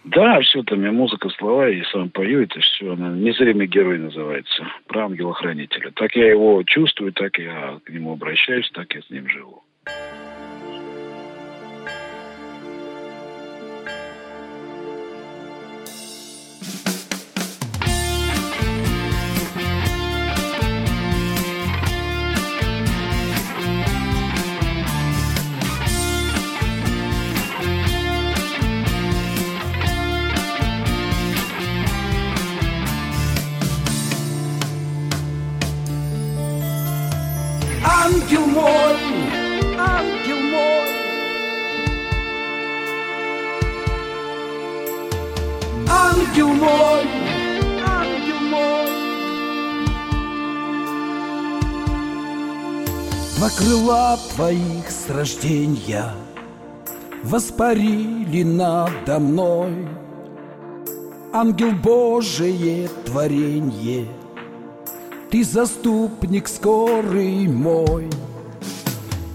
Да, 0.05 0.39
все 0.41 0.63
там, 0.63 0.83
я 0.83 0.91
музыка, 0.91 1.29
слова, 1.29 1.67
я 1.67 1.83
сам 1.91 2.09
пою, 2.09 2.41
это 2.41 2.59
все, 2.61 2.93
она 2.93 3.09
«Незримый 3.09 3.67
герой» 3.67 3.99
называется, 3.99 4.65
про 4.87 5.05
ангела-хранителя. 5.05 5.91
Так 5.91 6.15
я 6.15 6.29
его 6.29 6.63
чувствую, 6.63 7.11
так 7.11 7.37
я 7.37 7.79
к 7.83 7.89
нему 7.89 8.13
обращаюсь, 8.13 8.69
так 8.73 8.93
я 8.95 9.01
с 9.01 9.09
ним 9.09 9.27
живу. 9.29 9.61
Крыла 53.59 54.17
твоих 54.33 54.89
с 54.89 55.09
рождения 55.09 56.13
воспарили 57.23 58.43
надо 58.43 59.19
мной. 59.19 59.87
Ангел 61.33 61.71
Божие 61.71 62.87
творенье 63.05 64.07
Ты 65.29 65.43
заступник 65.43 66.47
скорый 66.47 67.47
мой. 67.47 68.09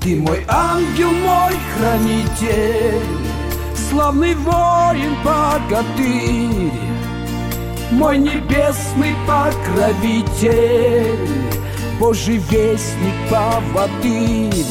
Ты 0.01 0.17
мой 0.17 0.45
ангел, 0.49 1.11
мой 1.11 1.55
хранитель 1.77 3.01
Славный 3.91 4.35
воин, 4.35 5.15
богатырь 5.25 6.94
Мой 7.95 8.19
небесный 8.19 9.15
покровитель 9.25 11.17
Божий 12.01 12.39
вестник, 12.39 13.15
поводырь 13.31 14.67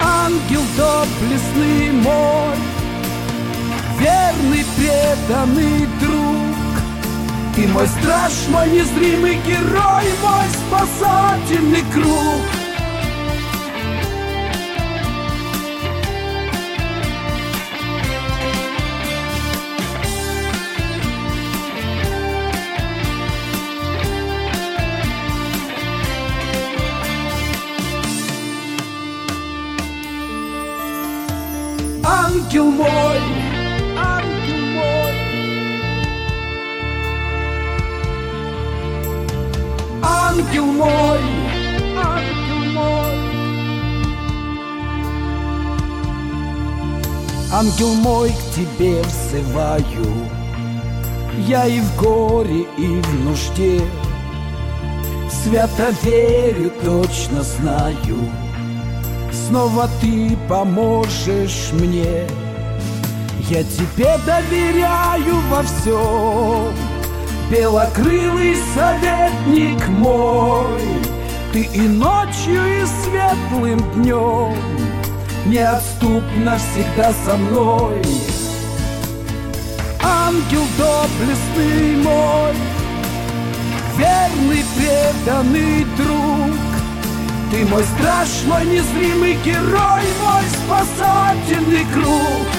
Ангел 0.00 0.62
доблестный 0.76 1.92
мой 2.02 2.56
Верный, 4.00 4.66
преданный 4.76 5.86
друг. 6.00 7.54
Ты 7.54 7.68
мой 7.68 7.86
страж, 7.86 8.32
мой 8.50 8.68
незримый 8.68 9.38
герой 9.46 10.04
Мой 10.20 10.48
спасательный 10.50 11.84
круг 11.94 12.55
Ангел 47.66 47.94
мой, 47.94 48.30
к 48.30 48.54
тебе 48.54 49.02
взываю, 49.02 50.30
Я 51.48 51.66
и 51.66 51.80
в 51.80 51.96
горе, 51.96 52.64
и 52.78 52.86
в 52.86 53.24
нужде, 53.24 53.80
Свято 55.28 55.88
верю, 56.04 56.70
точно 56.84 57.42
знаю, 57.42 58.18
Снова 59.32 59.88
ты 60.00 60.36
поможешь 60.48 61.70
мне. 61.72 62.28
Я 63.50 63.64
тебе 63.64 64.16
доверяю 64.24 65.40
во 65.50 65.62
всем 65.64 66.72
Белокрылый 67.50 68.56
советник 68.76 69.88
мой. 69.88 70.82
Ты 71.52 71.62
и 71.62 71.80
ночью, 71.80 72.64
и 72.64 72.86
светлым 72.86 73.80
днем 73.94 74.75
Неотступно 75.46 76.58
всегда 76.58 77.12
со 77.24 77.36
мной 77.36 78.02
Ангел 80.02 80.62
доблестный 80.76 81.96
мой 82.02 82.54
Верный, 83.96 84.64
преданный 84.76 85.84
друг 85.96 86.76
ты 87.50 87.64
мой 87.66 87.84
страж, 87.84 88.28
мой 88.46 88.66
незримый 88.66 89.38
герой, 89.44 90.02
мой 90.20 90.42
спасательный 90.64 91.86
круг. 91.94 92.55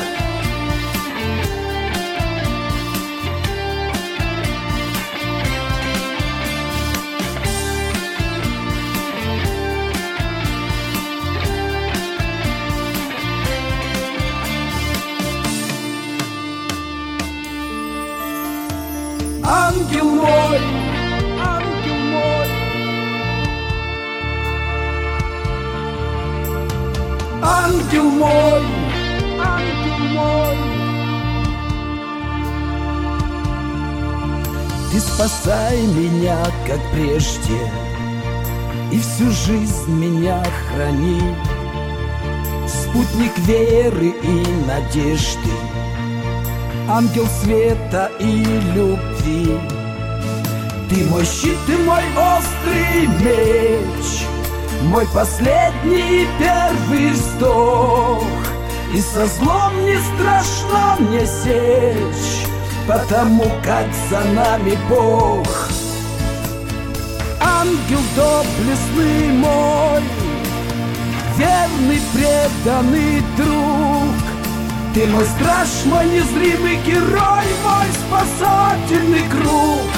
Ты 34.97 35.01
спасай 35.01 35.77
меня, 35.85 36.43
как 36.65 36.79
прежде, 36.91 37.71
и 38.91 38.99
всю 38.99 39.29
жизнь 39.29 39.91
меня 39.91 40.43
храни. 40.43 41.21
Спутник 42.67 43.37
веры 43.45 44.07
и 44.07 44.43
надежды, 44.65 45.51
ангел 46.89 47.27
света 47.27 48.09
и 48.19 48.43
любви. 48.73 49.59
Ты 50.89 51.05
мой 51.11 51.25
щит, 51.25 51.59
ты 51.67 51.77
мой 51.77 52.03
острый 52.17 53.05
меч, 53.21 54.25
мой 54.85 55.07
последний 55.13 56.23
и 56.23 56.27
первый 56.39 57.11
вздох 57.11 58.23
И 58.95 58.99
со 59.01 59.27
злом 59.27 59.73
не 59.85 59.95
страшно 59.95 60.95
мне 60.97 61.23
сечь 61.23 62.36
Потому 62.87 63.43
как 63.65 63.85
за 64.09 64.21
нами 64.31 64.77
Бог. 64.87 65.45
Ангел 67.41 67.99
доблестный 68.15 69.27
мой 69.33 70.01
Верный, 71.37 72.01
преданный 72.13 73.21
друг. 73.35 74.15
Ты 74.93 75.05
мой 75.07 75.25
страж, 75.25 75.67
мой 75.85 76.05
незримый 76.05 76.77
герой 76.77 77.45
Мой 77.63 77.85
спасательный 78.07 79.23
круг 79.29 79.96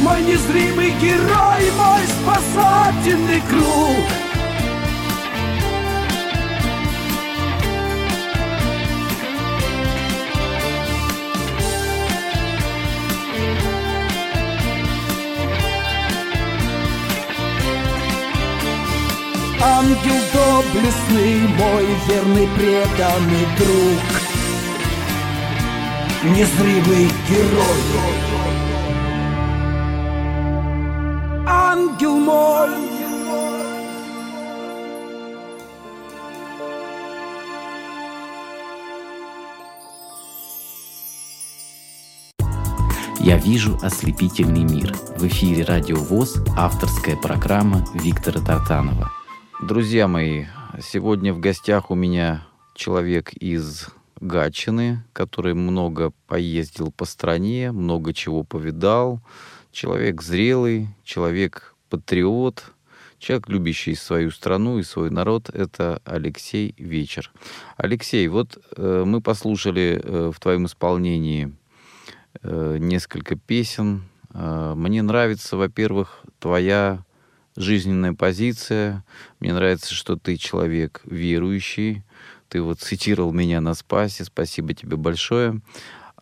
мой 0.00 0.22
незримый 0.22 0.90
герой, 1.00 1.70
мой 1.76 2.06
спасательный 2.06 3.40
круг. 3.48 4.32
Ангел 19.64 20.20
доблестный, 20.32 21.40
мой 21.56 21.86
верный 22.08 22.48
преданный 22.56 23.46
друг 23.58 24.22
Незримый 26.24 27.08
герой 27.28 28.31
Ангел 31.82 32.16
мой 32.16 32.70
Я 43.18 43.36
вижу 43.36 43.76
ослепительный 43.82 44.62
мир. 44.62 44.94
В 45.16 45.26
эфире 45.26 45.64
Радио 45.64 45.96
ВОЗ, 45.96 46.36
авторская 46.56 47.16
программа 47.16 47.84
Виктора 47.94 48.40
Тартанова. 48.40 49.10
Друзья 49.60 50.06
мои, 50.06 50.44
сегодня 50.80 51.34
в 51.34 51.40
гостях 51.40 51.90
у 51.90 51.96
меня 51.96 52.46
человек 52.76 53.32
из 53.32 53.88
Гатчины, 54.20 55.02
который 55.12 55.54
много 55.54 56.12
поездил 56.28 56.92
по 56.92 57.04
стране, 57.06 57.72
много 57.72 58.14
чего 58.14 58.44
повидал. 58.44 59.20
Человек 59.72 60.22
зрелый, 60.22 60.88
человек 61.02 61.71
патриот, 61.92 62.72
Человек, 63.18 63.48
любящий 63.48 63.94
свою 63.94 64.32
страну 64.32 64.80
и 64.80 64.82
свой 64.82 65.08
народ, 65.10 65.48
это 65.48 66.02
Алексей 66.04 66.74
Вечер. 66.76 67.30
Алексей, 67.76 68.26
вот 68.26 68.58
э, 68.76 69.04
мы 69.06 69.20
послушали 69.20 70.00
э, 70.02 70.32
в 70.34 70.40
твоем 70.40 70.66
исполнении 70.66 71.54
э, 72.42 72.78
несколько 72.80 73.36
песен. 73.36 74.02
Э, 74.34 74.74
мне 74.74 75.02
нравится, 75.02 75.56
во-первых, 75.56 76.24
твоя 76.40 77.04
жизненная 77.54 78.12
позиция. 78.12 79.04
Мне 79.38 79.54
нравится, 79.54 79.94
что 79.94 80.16
ты 80.16 80.36
человек 80.36 81.00
верующий. 81.04 82.02
Ты 82.48 82.60
вот 82.60 82.80
цитировал 82.80 83.32
меня 83.32 83.60
на 83.60 83.74
спасе. 83.74 84.24
Спасибо 84.24 84.74
тебе 84.74 84.96
большое. 84.96 85.60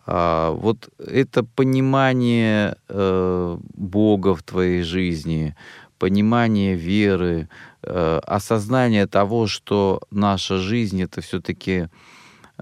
А, 0.07 0.51
вот 0.53 0.89
это 0.99 1.45
понимание 1.45 2.77
э, 2.89 3.59
Бога 3.75 4.35
в 4.35 4.43
твоей 4.43 4.83
жизни, 4.83 5.55
понимание 5.99 6.75
веры, 6.75 7.49
э, 7.83 8.21
осознание 8.27 9.07
того, 9.07 9.47
что 9.47 10.01
наша 10.11 10.59
жизнь 10.59 11.03
это 11.03 11.21
все-таки 11.21 11.89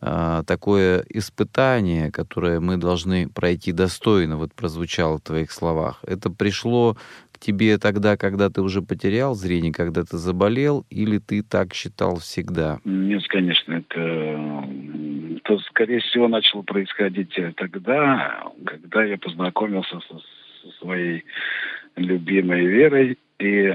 э, 0.02 0.42
такое 0.46 1.04
испытание, 1.08 2.10
которое 2.10 2.60
мы 2.60 2.76
должны 2.76 3.28
пройти 3.28 3.72
достойно, 3.72 4.36
вот 4.36 4.52
прозвучало 4.54 5.18
в 5.18 5.22
твоих 5.22 5.52
словах. 5.52 6.00
Это 6.02 6.30
пришло 6.30 6.96
тебе 7.38 7.78
тогда, 7.78 8.16
когда 8.16 8.50
ты 8.50 8.60
уже 8.60 8.82
потерял 8.82 9.34
зрение, 9.34 9.72
когда 9.72 10.02
ты 10.02 10.16
заболел, 10.16 10.84
или 10.90 11.18
ты 11.18 11.42
так 11.42 11.74
считал 11.74 12.18
всегда? 12.18 12.80
Нет, 12.84 13.22
конечно, 13.28 13.74
это, 13.74 14.64
это 15.48 15.62
скорее 15.70 16.00
всего 16.00 16.28
начало 16.28 16.62
происходить 16.62 17.38
тогда, 17.56 18.44
когда 18.64 19.04
я 19.04 19.16
познакомился 19.18 20.00
со, 20.00 20.18
со 20.18 20.78
своей 20.80 21.24
любимой 21.96 22.66
Верой 22.66 23.18
и 23.38 23.74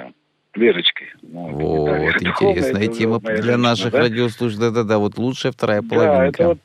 Верочкой. 0.56 1.08
Ну, 1.24 1.50
вот, 1.50 1.86
да, 1.86 2.06
интересная 2.08 2.88
тема 2.88 3.20
для 3.20 3.58
наших 3.58 3.92
да? 3.92 4.02
радиослушателей. 4.02 4.70
Да-да-да, 4.70 5.00
вот 5.00 5.18
лучшая 5.18 5.52
вторая 5.52 5.82
половинка. 5.82 6.16
Да, 6.16 6.28
это 6.28 6.48
вот 6.50 6.60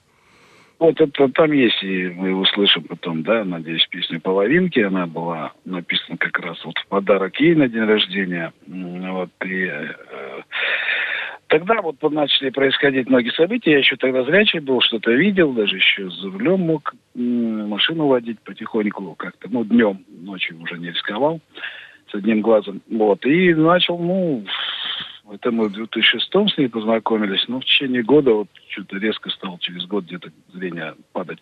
вот 0.79 1.01
это 1.01 1.29
там 1.31 1.51
есть, 1.51 1.83
и 1.83 2.09
мы 2.09 2.35
услышим 2.37 2.85
потом, 2.85 3.25
да, 3.25 3.45
надеюсь, 3.45 3.85
песню 3.91 4.21
«Половинки». 4.21 4.79
Она 4.79 5.07
была 5.07 5.53
написана 5.65 6.17
как 6.17 6.39
раз 6.39 6.65
вот 6.65 6.79
в 6.79 6.87
подарок 6.87 7.41
ей 7.41 7.57
на 7.57 7.69
день 7.69 7.83
рождения. 7.83 8.53
Вот, 8.67 9.31
и 9.45 9.65
э, 9.65 9.89
тогда 11.49 11.81
вот 11.83 12.01
начали 12.11 12.51
происходить 12.51 13.09
многие 13.09 13.31
события. 13.31 13.73
Я 13.73 13.79
еще 13.79 13.97
тогда 13.97 14.23
зрячий 14.25 14.61
был, 14.61 14.81
что-то 14.81 15.11
видел, 15.13 15.53
даже 15.53 15.77
еще 15.77 16.09
за 16.11 16.31
рулем 16.31 16.61
мог 16.61 16.95
машину 17.15 18.07
водить 18.07 18.41
потихоньку 18.41 19.15
как-то. 19.17 19.49
Ну, 19.51 19.65
днем, 19.65 20.05
ночью 20.09 20.61
уже 20.61 20.79
не 20.79 20.91
рисковал 20.91 21.41
с 22.11 22.15
одним 22.15 22.41
глазом. 22.41 22.81
Вот, 22.91 23.25
и 23.27 23.55
начал, 23.55 23.99
ну, 23.99 24.45
это 25.31 25.51
мы 25.51 25.69
в 25.69 25.73
2006 25.73 26.27
с 26.27 26.59
ней 26.59 26.69
познакомились, 26.69 27.47
но 27.49 27.61
в 27.61 27.65
течение 27.65 28.03
года 28.03 28.33
вот 28.33 28.49
что-то 28.69 28.99
резко 28.99 29.31
стало 29.31 29.59
через 29.59 29.85
год 29.87 30.05
где-то 30.05 30.31
зрение 30.55 30.95
падать. 31.13 31.39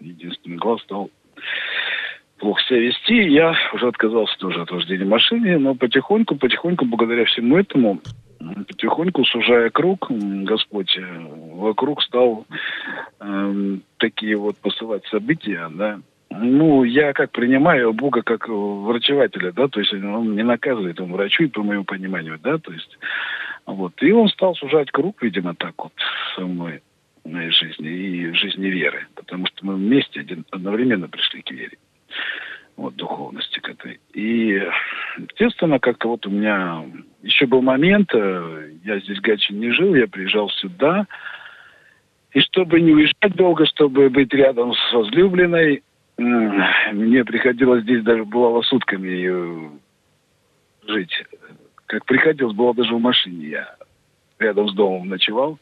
Единственный 0.00 0.56
глаз 0.56 0.80
стал 0.82 1.10
плохо 2.38 2.62
себя 2.62 2.80
вести. 2.80 3.28
Я 3.28 3.54
уже 3.72 3.88
отказался 3.88 4.38
тоже 4.38 4.62
от 4.62 4.70
вождения 4.70 5.06
машины, 5.06 5.58
но 5.58 5.74
потихоньку, 5.74 6.36
потихоньку, 6.36 6.84
благодаря 6.84 7.24
всему 7.24 7.56
этому, 7.56 8.00
потихоньку, 8.38 9.24
сужая 9.24 9.70
круг, 9.70 10.10
Господь 10.10 10.96
э, 10.96 11.02
вокруг 11.52 12.02
стал 12.02 12.46
э, 13.20 13.76
такие 13.98 14.36
вот 14.36 14.56
посылать 14.56 15.04
события, 15.06 15.68
да, 15.72 16.00
ну, 16.30 16.84
я 16.84 17.12
как 17.12 17.30
принимаю 17.30 17.92
Бога 17.92 18.22
как 18.22 18.48
врачевателя, 18.48 19.52
да, 19.52 19.68
то 19.68 19.80
есть 19.80 19.92
он 19.92 20.34
не 20.34 20.42
наказывает, 20.42 21.00
он 21.00 21.12
врачует, 21.12 21.52
по 21.52 21.62
моему 21.62 21.84
пониманию, 21.84 22.38
да, 22.42 22.58
то 22.58 22.72
есть, 22.72 22.98
вот. 23.64 23.94
И 24.02 24.12
он 24.12 24.28
стал 24.28 24.54
сужать 24.56 24.90
круг, 24.90 25.22
видимо, 25.22 25.54
так 25.54 25.74
вот 25.78 25.92
со 26.34 26.42
мной 26.42 26.82
моей 27.24 27.50
жизни 27.50 27.88
и 27.88 28.26
в 28.30 28.34
жизни 28.34 28.66
веры, 28.66 29.06
потому 29.14 29.46
что 29.46 29.66
мы 29.66 29.74
вместе 29.74 30.20
один, 30.20 30.44
одновременно 30.50 31.08
пришли 31.08 31.42
к 31.42 31.50
вере, 31.50 31.76
вот, 32.76 32.94
духовности 32.96 33.58
к 33.60 33.68
этой. 33.68 34.00
И, 34.12 34.62
естественно, 35.18 35.78
как-то 35.78 36.08
вот 36.08 36.26
у 36.26 36.30
меня 36.30 36.84
еще 37.22 37.46
был 37.46 37.62
момент, 37.62 38.10
э, 38.14 38.70
я 38.84 39.00
здесь 39.00 39.18
в 39.18 39.52
не 39.52 39.70
жил, 39.72 39.94
я 39.94 40.06
приезжал 40.06 40.50
сюда, 40.50 41.06
и 42.32 42.40
чтобы 42.40 42.80
не 42.80 42.92
уезжать 42.92 43.34
долго, 43.34 43.64
чтобы 43.66 44.10
быть 44.10 44.32
рядом 44.34 44.74
с 44.74 44.92
возлюбленной, 44.92 45.82
мне 46.18 47.24
приходилось 47.24 47.82
здесь 47.82 48.02
даже 48.02 48.24
бывало 48.24 48.62
сутками 48.62 49.80
жить. 50.86 51.24
Как 51.86 52.04
приходилось, 52.04 52.54
было 52.54 52.74
даже 52.74 52.94
в 52.94 53.00
машине. 53.00 53.48
Я 53.48 53.76
рядом 54.38 54.68
с 54.68 54.74
домом 54.74 55.08
ночевал, 55.08 55.58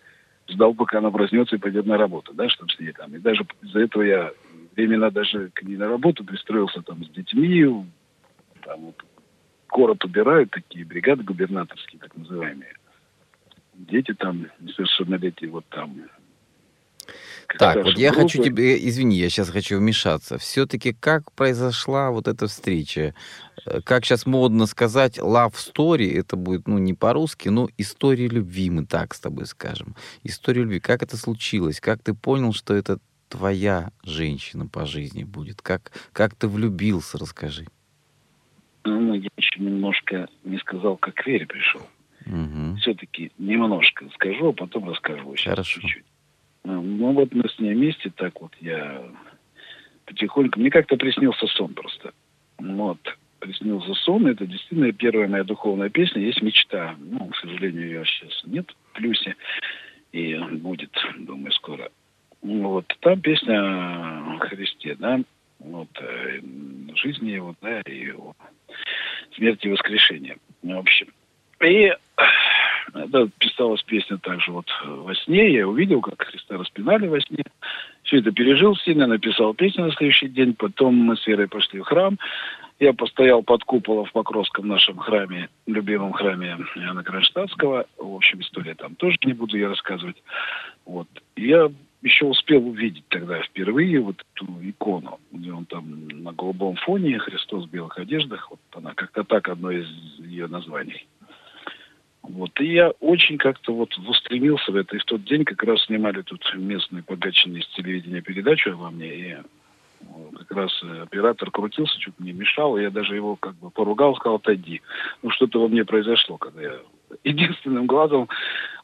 ждал, 0.48 0.74
пока 0.74 0.98
она 0.98 1.10
проснется 1.10 1.56
и 1.56 1.58
пойдет 1.58 1.86
на 1.86 1.96
работу, 1.96 2.32
да, 2.34 2.48
чтобы 2.48 2.72
с 2.72 2.78
ней 2.78 2.92
там. 2.92 3.14
И 3.14 3.18
даже 3.18 3.46
из-за 3.62 3.80
этого 3.80 4.02
я 4.02 4.32
временно 4.76 5.10
даже 5.10 5.50
к 5.50 5.62
ней 5.62 5.76
на 5.76 5.88
работу 5.88 6.24
пристроился 6.24 6.82
там 6.82 7.04
с 7.04 7.08
детьми, 7.10 7.64
там 8.62 8.80
вот, 8.80 9.04
город 9.68 10.04
убирают, 10.04 10.50
такие 10.50 10.84
бригады 10.84 11.22
губернаторские, 11.22 12.00
так 12.00 12.16
называемые. 12.16 12.74
Дети 13.74 14.14
там 14.14 14.46
несовершеннолетние, 14.60 15.50
вот 15.50 15.64
там 15.70 15.96
так, 17.58 17.84
вот 17.84 17.98
я 17.98 18.10
группы. 18.10 18.22
хочу 18.22 18.42
тебе, 18.42 18.88
извини, 18.88 19.16
я 19.16 19.28
сейчас 19.28 19.50
хочу 19.50 19.78
вмешаться. 19.78 20.38
Все-таки 20.38 20.92
как 20.92 21.30
произошла 21.32 22.10
вот 22.10 22.26
эта 22.26 22.46
встреча? 22.46 23.14
Э, 23.66 23.80
как 23.82 24.04
сейчас 24.04 24.26
модно 24.26 24.66
сказать, 24.66 25.18
love 25.18 25.54
story, 25.54 26.18
это 26.18 26.36
будет, 26.36 26.66
ну, 26.66 26.78
не 26.78 26.94
по-русски, 26.94 27.48
но 27.48 27.68
история 27.76 28.28
любви, 28.28 28.70
мы 28.70 28.86
так 28.86 29.14
с 29.14 29.20
тобой 29.20 29.46
скажем. 29.46 29.94
История 30.22 30.62
любви. 30.62 30.80
Как 30.80 31.02
это 31.02 31.16
случилось? 31.16 31.80
Как 31.80 32.02
ты 32.02 32.14
понял, 32.14 32.52
что 32.52 32.74
это 32.74 32.98
твоя 33.34 33.90
женщина 34.04 34.68
по 34.68 34.86
жизни 34.86 35.24
будет? 35.24 35.60
Как, 35.60 35.90
как 36.12 36.36
ты 36.36 36.46
влюбился, 36.46 37.18
расскажи. 37.18 37.66
Ну, 38.84 39.14
я 39.14 39.28
еще 39.36 39.60
немножко 39.60 40.28
не 40.44 40.56
сказал, 40.58 40.96
как 40.96 41.14
к 41.14 41.26
Вере 41.26 41.44
пришел. 41.46 41.82
Угу. 42.26 42.76
Все-таки 42.76 43.32
немножко 43.38 44.08
скажу, 44.14 44.50
а 44.50 44.52
потом 44.52 44.88
расскажу. 44.88 45.34
Сейчас 45.34 45.50
Хорошо. 45.50 45.80
Чуть-чуть. 45.80 46.04
Ну 46.62 47.12
вот 47.12 47.34
мы 47.34 47.48
с 47.48 47.58
ней 47.58 47.74
вместе, 47.74 48.10
так 48.10 48.40
вот 48.40 48.52
я 48.60 49.02
потихоньку... 50.06 50.60
Мне 50.60 50.70
как-то 50.70 50.96
приснился 50.96 51.46
сон 51.48 51.74
просто. 51.74 52.12
Вот. 52.58 53.00
Приснился 53.40 53.94
сон. 53.94 54.28
Это 54.28 54.46
действительно 54.46 54.92
первая 54.92 55.28
моя 55.28 55.44
духовная 55.44 55.90
песня. 55.90 56.22
Есть 56.22 56.40
мечта. 56.40 56.94
Ну, 56.98 57.26
к 57.26 57.36
сожалению, 57.36 57.86
ее 57.86 58.04
сейчас 58.06 58.42
нет 58.44 58.70
в 58.70 58.96
плюсе. 58.96 59.34
И 60.12 60.36
будет, 60.36 60.96
думаю, 61.18 61.52
скоро. 61.52 61.90
Вот. 62.44 62.84
Там 63.00 63.20
песня 63.20 63.58
о 63.58 64.38
Христе, 64.38 64.94
да. 64.98 65.20
Вот. 65.58 65.88
Э, 66.00 66.40
жизни 66.94 67.30
его, 67.30 67.54
да, 67.62 67.80
и 67.80 68.04
его 68.06 68.36
смерти 69.34 69.66
и 69.66 69.70
воскрешения. 69.70 70.36
В 70.62 70.78
общем. 70.78 71.08
И 71.62 71.92
да, 72.92 73.26
писалась 73.38 73.82
песня 73.82 74.18
также 74.18 74.52
вот 74.52 74.66
во 74.84 75.14
сне. 75.14 75.52
Я 75.52 75.66
увидел, 75.66 76.02
как 76.02 76.22
Христа 76.22 76.58
распинали 76.58 77.06
во 77.06 77.20
сне. 77.20 77.44
Все 78.02 78.18
это 78.18 78.30
пережил 78.30 78.76
сильно, 78.76 79.06
написал 79.06 79.54
песню 79.54 79.86
на 79.86 79.92
следующий 79.92 80.28
день. 80.28 80.54
Потом 80.54 80.94
мы 80.94 81.16
с 81.16 81.26
Верой 81.26 81.48
пошли 81.48 81.80
в 81.80 81.84
храм. 81.84 82.18
Я 82.78 82.92
постоял 82.92 83.42
под 83.42 83.64
куполом 83.64 84.04
в 84.04 84.12
Покровском 84.12 84.68
нашем 84.68 84.98
храме, 84.98 85.48
любимом 85.66 86.12
храме 86.12 86.58
Иоанна 86.74 87.02
Кронштадтского. 87.04 87.86
В 87.96 88.14
общем, 88.16 88.40
история 88.40 88.74
там 88.74 88.96
тоже 88.96 89.16
не 89.24 89.32
буду 89.32 89.56
я 89.56 89.68
рассказывать. 89.68 90.22
Вот. 90.84 91.08
Я 91.36 91.70
еще 92.04 92.26
успел 92.26 92.66
увидеть 92.68 93.04
тогда 93.08 93.42
впервые 93.42 93.98
вот 94.00 94.22
эту 94.34 94.46
икону, 94.62 95.18
где 95.32 95.52
он 95.52 95.64
там 95.64 96.06
на 96.08 96.32
голубом 96.32 96.76
фоне, 96.76 97.18
Христос 97.18 97.64
в 97.64 97.70
белых 97.70 97.98
одеждах. 97.98 98.50
Вот 98.50 98.60
она 98.72 98.92
как-то 98.94 99.24
так 99.24 99.48
одно 99.48 99.70
из 99.70 99.88
ее 100.18 100.46
названий. 100.46 101.06
Вот. 102.22 102.60
И 102.60 102.72
я 102.72 102.90
очень 103.00 103.38
как-то 103.38 103.74
вот 103.74 103.96
устремился 103.96 104.70
в 104.70 104.76
это. 104.76 104.96
И 104.96 104.98
в 104.98 105.04
тот 105.04 105.24
день 105.24 105.44
как 105.44 105.62
раз 105.62 105.82
снимали 105.84 106.20
тут 106.22 106.42
местные 106.54 107.02
погаченные 107.02 107.62
с 107.62 107.68
телевидения 107.68 108.20
передачу 108.20 108.72
обо 108.72 108.90
мне. 108.90 109.14
И 109.14 109.36
как 110.36 110.50
раз 110.52 110.82
оператор 111.02 111.50
крутился, 111.50 111.98
чуть 111.98 112.18
мне 112.18 112.34
мешал. 112.34 112.76
И 112.76 112.82
я 112.82 112.90
даже 112.90 113.14
его 113.14 113.36
как 113.36 113.54
бы 113.54 113.70
поругал, 113.70 114.14
сказал, 114.16 114.36
отойди. 114.36 114.82
Ну, 115.22 115.30
что-то 115.30 115.58
во 115.58 115.68
мне 115.68 115.86
произошло, 115.86 116.36
когда 116.36 116.60
я 116.60 116.74
единственным 117.24 117.86
глазом 117.86 118.28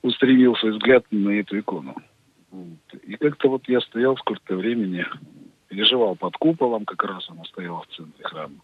устремил 0.00 0.56
свой 0.56 0.72
взгляд 0.72 1.04
на 1.10 1.30
эту 1.30 1.58
икону. 1.58 1.94
И 3.04 3.16
как-то 3.16 3.48
вот 3.48 3.68
я 3.68 3.80
стоял 3.80 4.16
сколько-то 4.16 4.56
времени, 4.56 5.06
переживал 5.68 6.16
под 6.16 6.36
куполом, 6.36 6.84
как 6.84 7.04
раз 7.04 7.28
она 7.30 7.44
стояла 7.44 7.82
в 7.82 7.88
центре 7.88 8.24
храма. 8.24 8.60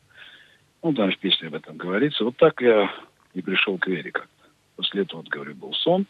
Ну, 0.83 0.93
там 0.93 1.11
в 1.11 1.19
песне 1.19 1.49
об 1.49 1.55
этом 1.55 1.77
говорится. 1.77 2.25
Вот 2.25 2.37
так 2.37 2.61
я 2.61 2.93
и 3.35 3.43
пришел 3.43 3.79
к 3.79 3.87
вере 3.87 4.11
как 4.11 4.29
После 4.77 5.03
этого, 5.03 5.21
вот, 5.21 5.29
говорю, 5.29 5.55
был 5.55 5.73
сон 5.73 6.07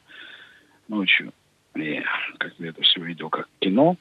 ночью. 0.89 1.33
И 1.77 2.03
как-то 2.39 2.65
это 2.65 2.83
все 2.83 3.03
видел 3.03 3.31
как 3.31 3.49
кино. 3.61 3.97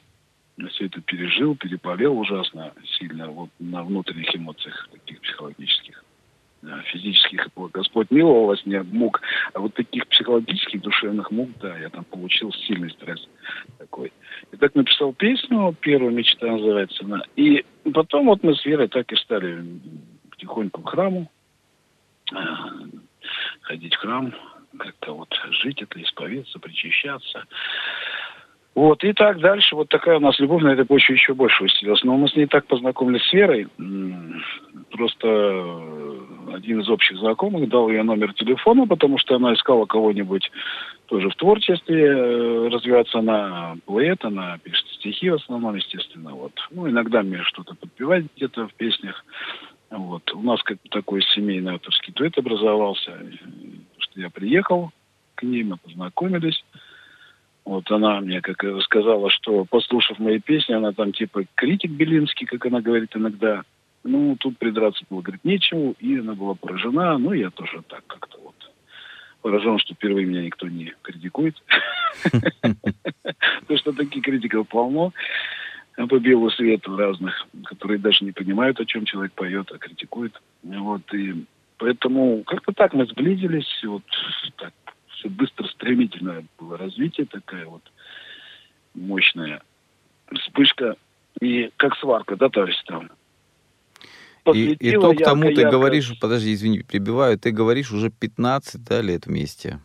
Я 0.58 0.68
все 0.70 0.86
это 0.86 1.02
пережил, 1.02 1.56
переповел 1.56 2.18
ужасно 2.18 2.74
сильно 2.98 3.30
вот 3.30 3.50
на 3.60 3.84
внутренних 3.84 4.34
эмоциях 4.36 4.90
таких 4.92 5.22
психологических. 5.22 6.05
Физических 6.86 7.49
Господь 7.73 8.12
миловал 8.12 8.47
во 8.47 8.58
сне 8.58 8.84
мук, 8.84 9.21
а 9.54 9.60
вот 9.60 9.73
таких 9.73 10.08
психологических, 10.08 10.82
душевных 10.82 11.32
мук, 11.32 11.49
да, 11.62 11.78
я 11.78 11.89
там 11.89 12.04
получил 12.06 12.51
сильный 12.51 12.89
стресс 12.91 13.28
такой. 13.78 14.12
И 14.51 14.58
так 14.58 14.75
написал 14.75 15.13
песню, 15.13 15.75
первая 15.80 16.12
мечта 16.12 16.47
называется 16.47 17.04
она. 17.06 17.21
И 17.36 17.65
потом 17.93 18.25
вот 18.28 18.43
мы 18.43 18.56
с 18.56 18.65
Верой 18.65 18.88
так 18.88 19.12
и 19.12 19.15
стали 19.15 19.63
потихоньку 20.30 20.82
к 20.82 20.89
храму, 20.89 21.32
а, 22.34 22.69
ходить 23.62 23.95
в 23.95 23.99
храм, 23.99 24.34
как-то 24.78 25.13
вот 25.13 25.34
жить 25.63 25.82
это, 25.82 26.01
исповедаться, 26.01 26.60
причащаться. 26.60 27.45
Вот, 28.76 29.06
и 29.06 29.14
так 29.14 29.40
дальше. 29.40 29.74
Вот 29.74 29.88
такая 29.88 30.18
у 30.18 30.20
нас 30.20 30.38
любовь 30.38 30.62
на 30.62 30.74
этой 30.74 30.86
почве 30.86 31.16
еще 31.16 31.34
больше 31.34 31.64
усилилась. 31.64 32.04
Но 32.04 32.18
мы 32.18 32.28
с 32.28 32.36
ней 32.36 32.46
так 32.46 32.68
познакомились 32.68 33.24
с 33.24 33.32
Верой. 33.32 33.68
Просто 34.92 35.28
э, 35.28 36.20
один 36.54 36.82
из 36.82 36.90
общих 36.90 37.18
знакомых 37.18 37.70
дал 37.70 37.90
ее 37.90 38.04
номер 38.04 38.34
телефона, 38.34 38.86
потому 38.86 39.18
что 39.18 39.36
она 39.36 39.54
искала 39.54 39.86
кого-нибудь 39.86 40.52
тоже 41.06 41.30
в 41.30 41.36
творчестве 41.36 42.06
э, 42.06 42.68
развиваться. 42.68 43.20
Она 43.20 43.78
поэт, 43.86 44.26
она 44.26 44.58
пишет 44.58 44.86
стихи 44.90 45.30
в 45.30 45.36
основном, 45.36 45.76
естественно. 45.76 46.32
Вот. 46.32 46.52
Ну, 46.72 46.90
иногда 46.90 47.24
мне 47.24 47.44
что-то 47.44 47.76
подпевать 47.76 48.26
где-то 48.36 48.68
в 48.68 48.74
песнях. 48.74 49.24
Вот. 49.90 50.30
У 50.34 50.42
нас 50.42 50.62
как 50.64 50.80
такой 50.90 51.22
семейный 51.34 51.76
авторский 51.76 52.12
дуэт 52.12 52.38
образовался. 52.38 53.14
Что 54.00 54.20
я 54.20 54.30
приехал 54.30 54.92
к 55.36 55.44
ней, 55.44 55.64
мы 55.64 55.78
познакомились. 55.78 56.62
Вот 57.65 57.89
она 57.91 58.21
мне 58.21 58.41
как 58.41 58.63
сказала, 58.84 59.30
что 59.32 59.65
послушав 59.65 60.19
мои 60.19 60.39
песни, 60.39 60.73
она 60.73 60.91
там 60.93 61.12
типа 61.12 61.45
критик 61.56 61.91
Белинский, 61.91 62.45
как 62.45 62.65
она 62.67 62.80
говорит 62.80 63.15
иногда. 63.15 63.63
Ну, 64.04 64.36
тут 64.39 64.60
придраться 64.60 65.04
было, 65.10 65.21
говорит, 65.21 65.43
нечего. 65.43 65.95
И 65.99 66.19
она 66.19 66.36
была 66.36 66.54
поражена. 66.54 67.17
Ну, 67.17 67.34
я 67.34 67.49
тоже 67.49 67.82
так 67.88 68.06
как-то 68.06 68.38
вот 68.39 68.56
поражен, 69.41 69.80
что 69.80 69.95
впервые 69.95 70.28
меня 70.28 70.43
никто 70.43 70.67
не 70.67 70.93
критикует. 71.01 71.56
Потому 72.62 73.80
что 73.80 73.93
таких 73.93 74.23
критиков 74.23 74.67
полно 74.67 75.12
по 75.95 76.19
белу 76.19 76.51
свету 76.51 76.95
разных, 76.95 77.47
которые 77.63 77.97
даже 77.99 78.25
не 78.25 78.32
понимают, 78.32 78.80
о 78.80 78.86
чем 78.86 79.06
человек 79.06 79.34
поет, 79.34 79.71
а 79.71 79.78
критикует. 79.78 80.39
Вот, 80.63 81.01
и 81.13 81.45
поэтому 81.78 82.43
как-то 82.43 82.73
так 82.73 82.93
мы 82.93 83.06
сблизились, 83.06 83.82
вот 83.86 84.04
так 84.58 84.73
все 85.26 85.30
быстро, 85.30 85.68
стремительное 85.68 86.46
было 86.60 86.78
развитие, 86.78 87.26
такая 87.26 87.66
вот 87.66 87.82
мощная 88.94 89.62
вспышка. 90.34 90.96
И 91.42 91.70
как 91.78 91.98
сварка, 91.98 92.36
да, 92.36 92.50
товарищ 92.50 92.76
там. 92.86 93.10
И, 94.54 94.78
итог 94.80 95.14
ярко, 95.20 95.24
тому 95.26 95.44
ты 95.48 95.62
ярко. 95.62 95.72
говоришь, 95.72 96.14
подожди, 96.20 96.54
извини, 96.54 96.84
прибиваю, 96.84 97.38
ты 97.38 97.52
говоришь 97.52 97.92
уже 97.92 98.12
15 98.12 98.84
да, 98.84 99.02
лет 99.02 99.26
вместе. 99.26 99.80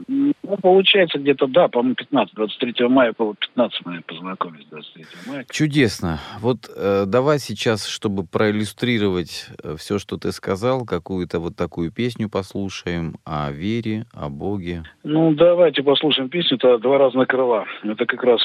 Получается, 0.61 1.18
где-то, 1.18 1.46
да, 1.46 1.68
по-моему, 1.68 1.94
15. 1.94 2.35
23 2.35 2.88
мая 2.88 3.12
было 3.16 3.35
15, 3.35 3.87
мы 3.87 4.01
познакомились 4.03 4.66
23 4.70 5.05
мая. 5.27 5.46
Чудесно. 5.51 6.18
Вот 6.40 6.70
э, 6.75 7.05
давай 7.07 7.38
сейчас, 7.38 7.87
чтобы 7.87 8.25
проиллюстрировать 8.25 9.49
э, 9.62 9.77
все, 9.77 9.99
что 9.99 10.16
ты 10.16 10.33
сказал, 10.33 10.85
какую-то 10.85 11.40
вот 11.40 11.57
такую 11.57 11.92
песню 11.92 12.29
послушаем 12.29 13.16
о 13.25 13.51
вере, 13.51 14.07
о 14.12 14.29
Боге. 14.29 14.85
Ну, 15.03 15.35
давайте 15.35 15.83
послушаем 15.83 16.29
песню, 16.29 16.57
это 16.57 16.79
«Два 16.79 16.99
разных 16.99 17.29
крыла». 17.29 17.66
Это 17.83 18.07
как 18.07 18.23
раз 18.23 18.40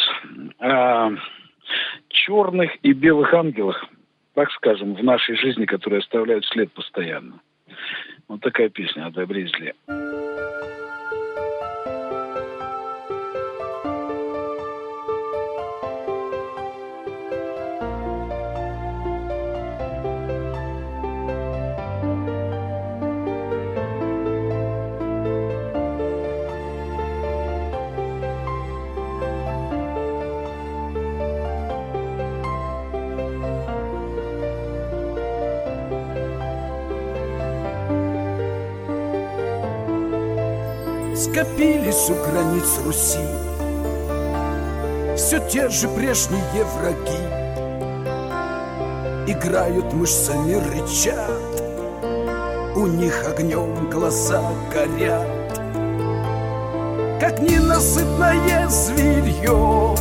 о 0.60 1.12
черных 2.10 2.72
и 2.84 2.94
белых 2.94 3.34
ангелах, 3.34 3.86
так 4.34 4.52
скажем, 4.52 4.96
в 4.96 5.04
нашей 5.04 5.36
жизни, 5.38 5.66
которые 5.66 6.00
оставляют 6.00 6.46
след 6.46 6.72
постоянно. 6.72 7.40
Вот 8.28 8.42
такая 8.42 8.70
песня 8.70 9.06
о 9.06 9.12
добре 9.12 9.44
и 9.44 9.48
зле. 9.48 9.74
Скопились 41.36 42.10
у 42.10 42.14
границ 42.32 42.80
Руси. 42.86 43.20
Все 45.18 45.40
те 45.50 45.68
же 45.68 45.90
прежние 45.90 46.64
враги. 46.78 47.26
Играют 49.28 49.92
мышцами, 49.94 50.54
рычат. 50.54 51.42
У 52.78 52.88
них 52.88 53.26
огнем 53.28 53.90
глаза 53.90 54.42
горят. 54.74 55.28
Как 57.20 57.40
ненасытное 57.40 58.70
зверье 58.70 59.96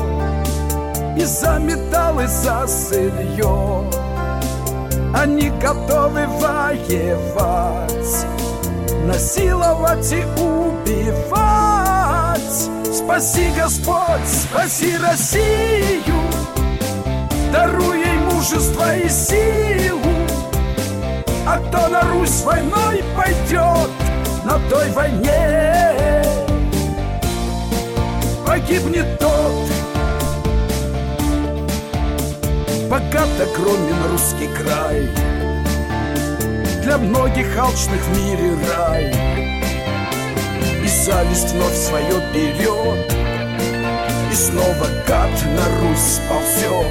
И 1.16 1.24
за 1.24 1.58
металл, 1.58 2.20
и 2.20 2.26
за 2.26 2.66
сырье 2.66 3.84
Они 5.14 5.50
готовы 5.60 6.26
воевать 6.26 7.94
насиловать 9.06 10.12
и 10.12 10.24
убивать. 10.40 10.73
Спаси, 13.14 13.50
Господь, 13.56 14.26
спаси 14.26 14.96
Россию, 14.96 16.20
даруй 17.52 17.98
ей 17.98 18.18
мужество 18.18 18.96
и 18.96 19.08
силу. 19.08 20.00
А 21.46 21.58
кто 21.58 21.88
на 21.88 22.00
Русь 22.02 22.42
войной 22.42 23.04
пойдет, 23.16 23.90
на 24.44 24.58
той 24.68 24.90
войне 24.90 26.24
погибнет 28.46 29.18
тот. 29.18 29.68
Богато 32.90 33.46
кромен 33.54 34.10
русский 34.10 34.48
край— 34.48 35.08
для 36.84 36.98
многих 36.98 37.56
алчных 37.56 38.00
в 38.00 38.18
мире 38.18 38.56
рай 38.76 39.33
зависть 41.04 41.52
вновь 41.52 41.76
свое 41.76 42.14
берет 42.32 43.12
И 44.32 44.34
снова 44.34 44.86
гад 45.06 45.30
на 45.54 45.64
Русь 45.80 46.20
ползет 46.28 46.86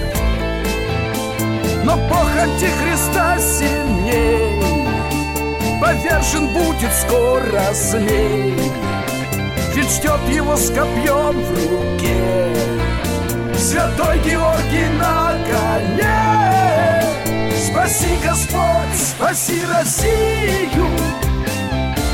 Но 1.83 1.97
похоти 2.07 2.69
Христа 2.79 3.39
сильней. 3.39 4.61
Повержен 5.81 6.47
будет 6.47 6.93
скоро 6.93 7.73
злей 7.73 8.55
Ведь 9.73 9.89
ждет 9.89 10.21
его 10.29 10.55
с 10.55 10.69
копьем 10.69 11.41
в 11.41 11.49
руке. 11.71 12.55
Святой 13.57 14.19
Георгий 14.19 14.89
на 14.99 15.35
коне. 15.49 17.01
Спаси, 17.57 18.15
Господь, 18.23 18.95
спаси 18.95 19.61
Россию, 19.65 20.87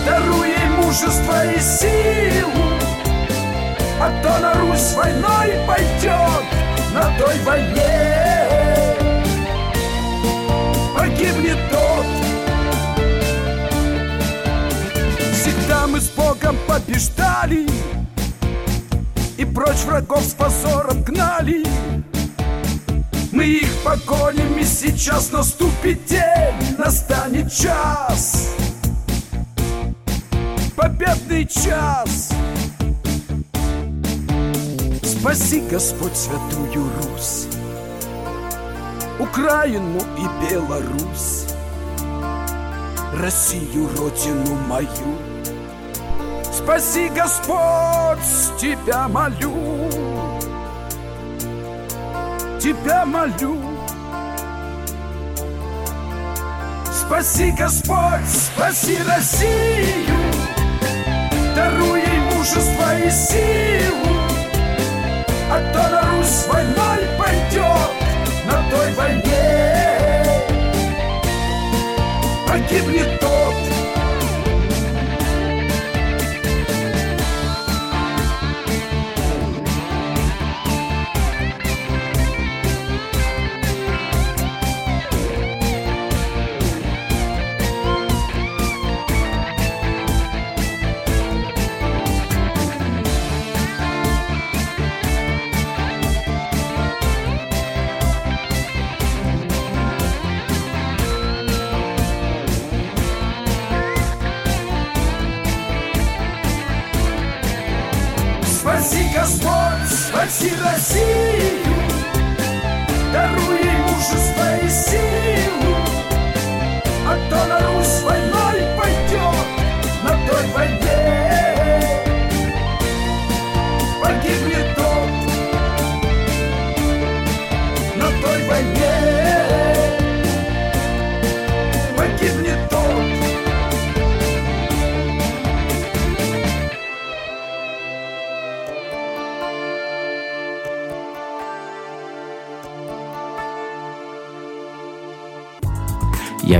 Даруй 0.06 0.59
мужество 0.90 1.46
и 1.46 1.60
силу, 1.60 2.74
А 4.02 4.10
то 4.24 4.40
на 4.40 4.54
Русь 4.56 4.94
войной 4.96 5.68
пойдет, 5.68 6.46
На 6.94 7.16
той 7.18 7.38
войне. 7.46 8.96
Погибнет 10.98 11.60
тот. 11.70 12.06
Всегда 15.32 15.86
мы 15.86 16.02
с 16.02 16.10
Богом 16.10 16.58
побеждали, 16.68 17.68
И 19.38 19.46
прочь 19.46 19.84
врагов 19.86 20.24
с 20.24 20.34
позором 20.34 21.04
гнали, 21.04 21.64
мы 23.32 23.44
их 23.44 23.72
погоним, 23.84 24.58
и 24.58 24.64
сейчас 24.64 25.32
наступит 25.32 26.04
день, 26.06 26.78
настанет 26.80 27.54
час, 27.54 28.39
победный 31.40 31.46
час. 31.46 32.30
Спаси, 35.04 35.62
Господь, 35.70 36.16
святую 36.16 36.90
Русь, 36.98 37.48
Украину 39.20 40.00
и 40.18 40.50
Беларусь, 40.50 41.46
Россию, 43.14 43.90
родину 43.98 44.56
мою. 44.68 45.18
Спаси, 46.52 47.10
Господь, 47.10 48.20
Тебя 48.60 49.08
молю 49.08 49.90
тебя 52.60 53.06
молю 53.06 53.58
Спаси, 56.92 57.52
Господь, 57.58 58.28
спаси 58.28 58.98
Россию, 59.08 60.39
даруй 61.56 62.00
ей 62.02 62.20
мужество 62.32 62.98
и 62.98 63.10
силу, 63.10 64.16
а 65.52 65.60
то 65.74 65.90
на 65.90 66.02
Русь 66.12 66.46
войной 66.48 67.08
пойдет, 67.18 67.92
на 68.46 68.70
той 68.70 68.94
войне. 68.94 70.26
Погибнет 72.48 73.20
тот, 73.20 73.29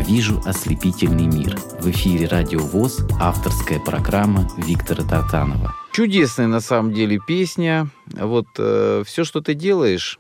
вижу 0.10 0.42
ослепительный 0.44 1.28
мир». 1.28 1.56
В 1.80 1.92
эфире 1.92 2.28
«Радио 2.28 2.60
ВОЗ» 2.60 3.06
авторская 3.20 3.80
программа 3.80 4.50
Виктора 4.58 5.04
Тартанова. 5.04 5.76
Чудесная 5.94 6.48
на 6.48 6.62
самом 6.62 6.94
деле 6.94 7.20
песня. 7.28 7.90
Вот 8.14 8.48
все, 8.54 9.24
что 9.24 9.42
ты 9.42 9.54
делаешь, 9.54 10.18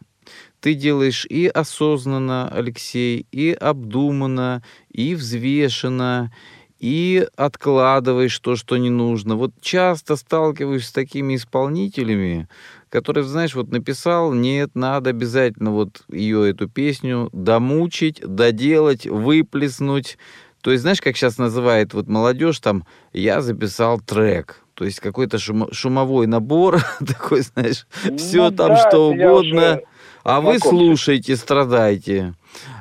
ты 0.60 0.75
делаешь 0.75 1.25
и 1.28 1.47
осознанно, 1.47 2.47
Алексей, 2.49 3.25
и 3.32 3.52
обдуманно, 3.52 4.62
и 4.91 5.15
взвешенно, 5.15 6.32
и 6.80 7.28
откладываешь 7.36 8.39
то, 8.39 8.56
что 8.56 8.78
не 8.78 8.91
нужно. 8.91 9.36
Вот 9.36 9.54
часто 9.60 10.15
сталкиваюсь 10.17 10.86
с 10.86 10.91
такими 10.91 11.36
исполнителями, 11.36 12.47
которые, 12.89 13.23
знаешь, 13.23 13.56
вот 13.56 13.69
написал, 13.69 14.34
нет, 14.34 14.71
надо 14.73 15.12
обязательно 15.12 15.71
вот 15.71 16.02
ее, 16.10 16.49
эту 16.49 16.67
песню, 16.67 17.30
домучить, 17.32 18.21
доделать, 18.25 19.06
выплеснуть. 19.06 20.17
То 20.62 20.71
есть, 20.71 20.82
знаешь, 20.82 21.02
как 21.02 21.15
сейчас 21.15 21.38
называет 21.38 21.93
вот 21.93 22.08
молодежь, 22.08 22.60
там, 22.60 22.86
я 23.13 23.41
записал 23.41 23.99
трек. 23.99 24.62
То 24.73 24.86
есть 24.86 24.99
какой-то 24.99 25.38
шум, 25.38 25.71
шумовой 25.71 26.25
набор, 26.25 26.82
такой, 27.06 27.41
знаешь, 27.41 27.86
Ну 28.06 28.17
все 28.17 28.49
там 28.52 28.69
да, 28.69 28.89
что 28.89 29.10
угодно. 29.10 29.82
А 30.23 30.41
вы 30.41 30.58
знаком 30.58 30.78
с 30.78 30.82
слушайте, 30.82 31.36
страдайте. 31.36 32.34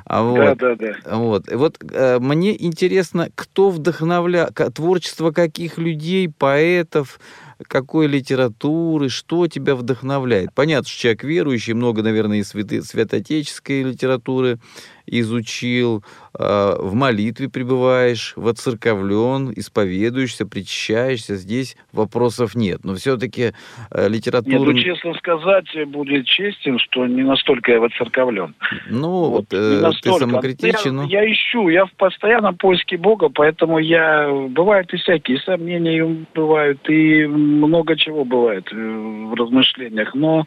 А 0.05 0.23
вот. 0.23 0.57
Да, 0.57 0.75
да, 0.75 0.75
да. 0.75 1.15
Вот. 1.17 1.51
Вот 1.51 1.77
э, 1.91 2.19
мне 2.19 2.61
интересно, 2.63 3.29
кто 3.35 3.69
вдохновляет, 3.69 4.59
творчество 4.73 5.31
каких 5.31 5.77
людей, 5.77 6.29
поэтов, 6.29 7.19
какой 7.67 8.07
литературы, 8.07 9.09
что 9.09 9.47
тебя 9.47 9.75
вдохновляет? 9.75 10.53
Понятно, 10.53 10.87
что 10.87 10.99
человек 10.99 11.23
верующий, 11.23 11.73
много, 11.73 12.01
наверное, 12.01 12.39
и 12.39 12.43
святотеческой 12.43 13.83
литературы 13.83 14.59
изучил, 15.05 16.03
в 16.39 16.93
молитве 16.93 17.49
пребываешь, 17.49 18.33
воцерковлен, 18.37 19.51
исповедуешься, 19.55 20.45
причащаешься. 20.45 21.35
Здесь 21.35 21.75
вопросов 21.91 22.55
нет. 22.55 22.79
Но 22.83 22.95
все-таки 22.95 23.51
э, 23.91 24.03
Нет, 24.03 24.11
литература... 24.11 24.71
ну, 24.71 24.73
честно 24.73 25.13
сказать, 25.15 25.67
будет 25.87 26.25
честен, 26.25 26.79
что 26.79 27.05
не 27.05 27.23
настолько 27.23 27.73
я 27.73 27.79
воцерковлен. 27.79 28.55
Ну, 28.89 29.29
вот, 29.29 29.51
не 29.51 29.57
э, 29.57 29.61
ты 29.61 29.81
настолько. 29.81 30.19
самокритичен, 30.19 30.79
я, 30.85 30.91
но... 30.91 31.03
я 31.03 31.31
ищу, 31.31 31.67
я 31.67 31.85
в 31.85 31.91
постоянном 31.93 32.55
поиске 32.55 32.97
Бога, 32.97 33.29
поэтому 33.29 33.79
я... 33.79 34.29
Бывают 34.49 34.93
и 34.93 34.97
всякие 34.97 35.39
сомнения, 35.39 36.25
бывают, 36.33 36.89
и 36.89 37.25
много 37.25 37.97
чего 37.97 38.23
бывает 38.23 38.67
э, 38.71 38.75
в 38.75 39.33
размышлениях. 39.33 40.15
Но 40.15 40.45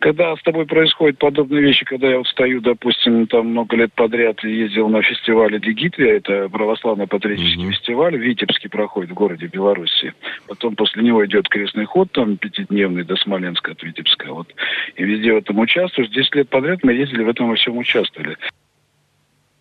когда 0.00 0.34
с 0.34 0.42
тобой 0.42 0.66
происходят 0.66 1.18
подобные 1.18 1.62
вещи, 1.62 1.84
когда 1.84 2.08
я 2.08 2.18
вот 2.18 2.26
стою, 2.26 2.60
допустим, 2.60 3.26
там 3.26 3.48
много 3.48 3.76
лет 3.76 3.92
подряд 3.92 4.42
ездил 4.42 4.88
на 4.88 5.02
фестивале 5.02 5.60
Дигитвия, 5.60 6.16
это 6.16 6.48
православно-патриотический 6.48 7.64
Мгм. 7.64 7.72
фестиваль, 7.72 8.16
в 8.16 8.20
Витебске 8.20 8.70
проходит 8.70 9.10
в 9.10 9.14
городе 9.14 9.46
Беларуси. 9.46 10.14
Потом 10.48 10.74
после 10.74 11.02
него 11.02 11.24
идет 11.26 11.48
крестный 11.48 11.84
ход, 11.84 12.10
там 12.12 12.38
пятидневный 12.38 13.04
до 13.04 13.16
Смоленска 13.16 13.72
от 13.72 13.82
Витебска. 13.82 14.32
Вот. 14.32 14.48
И 14.96 15.04
везде 15.04 15.34
в 15.34 15.36
этом 15.36 15.58
участвуешь. 15.58 16.08
10 16.08 16.34
лет 16.34 16.48
подряд 16.48 16.82
мы 16.82 16.94
ездили 16.94 17.22
в 17.22 17.28
этом 17.28 17.50
во 17.50 17.56
всем 17.56 17.76
участвовали. 17.76 18.36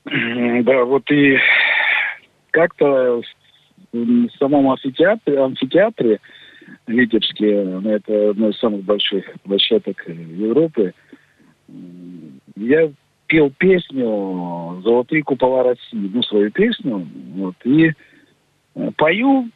Да, 0.06 0.86
вот 0.86 1.12
и 1.12 1.38
как-то 2.52 3.22
в 3.92 4.30
самом 4.40 4.72
амфитеатре, 4.72 5.38
амфитеатре 5.38 6.20
Витебске, 6.88 7.80
это 7.86 8.32
одна 8.32 8.50
из 8.50 8.58
самых 8.58 8.84
больших 8.84 9.26
площадок 9.44 10.04
Европы, 10.08 10.94
м, 11.68 12.42
я 12.56 12.92
пел 13.28 13.52
песню 13.58 14.82
«Золотые 14.84 15.24
купола 15.24 15.64
России», 15.64 16.10
ну, 16.14 16.24
свою 16.24 16.52
песню, 16.52 17.08
вот, 17.36 17.56
и 17.64 17.92
э, 18.76 18.92
пою, 18.98 19.50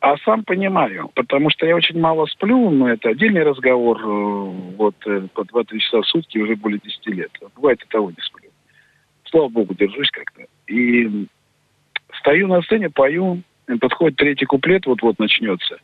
а 0.00 0.16
сам 0.24 0.44
понимаю, 0.44 1.10
потому 1.14 1.50
что 1.50 1.66
я 1.66 1.76
очень 1.76 2.00
мало 2.00 2.24
сплю, 2.24 2.70
но 2.70 2.88
это 2.88 3.10
отдельный 3.10 3.42
разговор, 3.42 4.00
э, 4.00 4.50
вот, 4.76 4.94
э, 5.06 5.28
по 5.34 5.42
2-3 5.42 5.78
часа 5.78 6.00
в 6.00 6.06
сутки 6.06 6.38
уже 6.38 6.56
более 6.56 6.80
10 6.82 7.06
лет. 7.08 7.30
Бывает 7.54 7.82
и 7.82 7.88
того 7.88 8.10
не 8.10 8.22
сплю. 8.22 8.48
Слава 9.24 9.48
богу, 9.48 9.74
держусь 9.74 10.10
как-то. 10.10 10.46
И 10.66 11.26
стою 12.18 12.48
на 12.48 12.62
сцене, 12.62 12.88
пою, 12.88 13.42
подходит 13.78 14.16
третий 14.16 14.46
куплет, 14.46 14.86
вот-вот 14.86 15.18
начнется. 15.18 15.78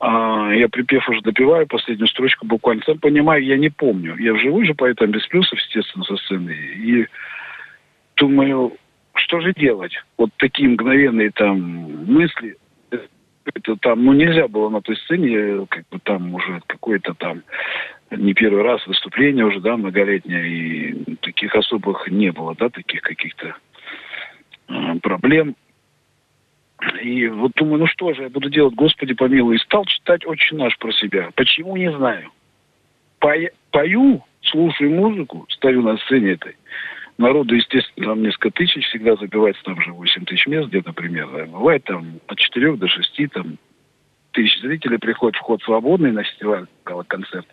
А, 0.00 0.52
я 0.54 0.68
припев 0.68 1.08
уже 1.08 1.20
допиваю 1.22 1.66
последнюю 1.66 2.08
строчку 2.08 2.46
буквально. 2.46 2.82
Сам 2.84 2.98
понимаю, 2.98 3.44
я 3.44 3.56
не 3.56 3.68
помню. 3.68 4.16
Я 4.16 4.34
вживую 4.34 4.64
же 4.64 4.74
пою 4.74 4.94
там 4.94 5.10
без 5.10 5.26
плюсов, 5.26 5.58
естественно, 5.58 6.04
со 6.04 6.16
сцены. 6.16 6.52
И 6.52 7.06
думаю, 8.16 8.76
что 9.14 9.40
же 9.40 9.52
делать? 9.52 9.92
Вот 10.16 10.30
такие 10.36 10.68
мгновенные 10.68 11.30
там 11.30 11.58
мысли. 12.06 12.56
Это 13.44 13.76
там, 13.76 14.04
ну, 14.04 14.12
нельзя 14.12 14.46
было 14.46 14.68
на 14.68 14.82
той 14.82 14.96
сцене, 14.98 15.66
как 15.68 15.84
бы 15.90 15.98
там 16.00 16.34
уже 16.34 16.60
какое-то 16.66 17.14
там 17.14 17.42
не 18.10 18.34
первый 18.34 18.62
раз 18.62 18.86
выступление 18.86 19.46
уже, 19.46 19.60
да, 19.60 19.76
многолетнее, 19.76 20.48
и 20.48 21.16
таких 21.16 21.54
особых 21.54 22.08
не 22.08 22.30
было, 22.30 22.54
да, 22.54 22.68
таких 22.68 23.00
каких-то 23.00 23.56
э, 24.68 24.98
проблем. 25.02 25.56
И 27.02 27.26
вот 27.28 27.52
думаю, 27.56 27.80
ну 27.80 27.86
что 27.86 28.14
же 28.14 28.22
я 28.22 28.28
буду 28.28 28.50
делать, 28.50 28.74
Господи 28.74 29.14
помилуй. 29.14 29.56
И 29.56 29.60
стал 29.60 29.84
читать 29.84 30.26
«Отче 30.26 30.54
наш» 30.54 30.76
про 30.78 30.92
себя. 30.92 31.30
Почему, 31.34 31.76
не 31.76 31.90
знаю. 31.92 32.30
Пою, 33.18 34.24
слушаю 34.42 34.90
музыку, 34.90 35.46
стою 35.50 35.82
на 35.82 35.96
сцене 35.98 36.32
этой. 36.32 36.56
Народу, 37.18 37.56
естественно, 37.56 38.06
там 38.06 38.22
несколько 38.22 38.50
тысяч, 38.52 38.86
всегда 38.86 39.16
забивается 39.16 39.60
там 39.64 39.80
же 39.82 39.92
8 39.92 40.24
тысяч 40.24 40.46
мест 40.46 40.68
где-то 40.68 40.92
примерно. 40.92 41.46
Бывает 41.46 41.82
там 41.82 42.20
от 42.28 42.38
4 42.38 42.76
до 42.76 42.86
6 42.86 43.22
там, 43.32 43.58
тысяч 44.30 44.60
зрителей 44.60 44.98
приходит, 44.98 45.36
вход 45.36 45.60
свободный 45.64 46.12
на 46.12 46.22
фестиваль, 46.22 46.66
концерт. 46.84 47.46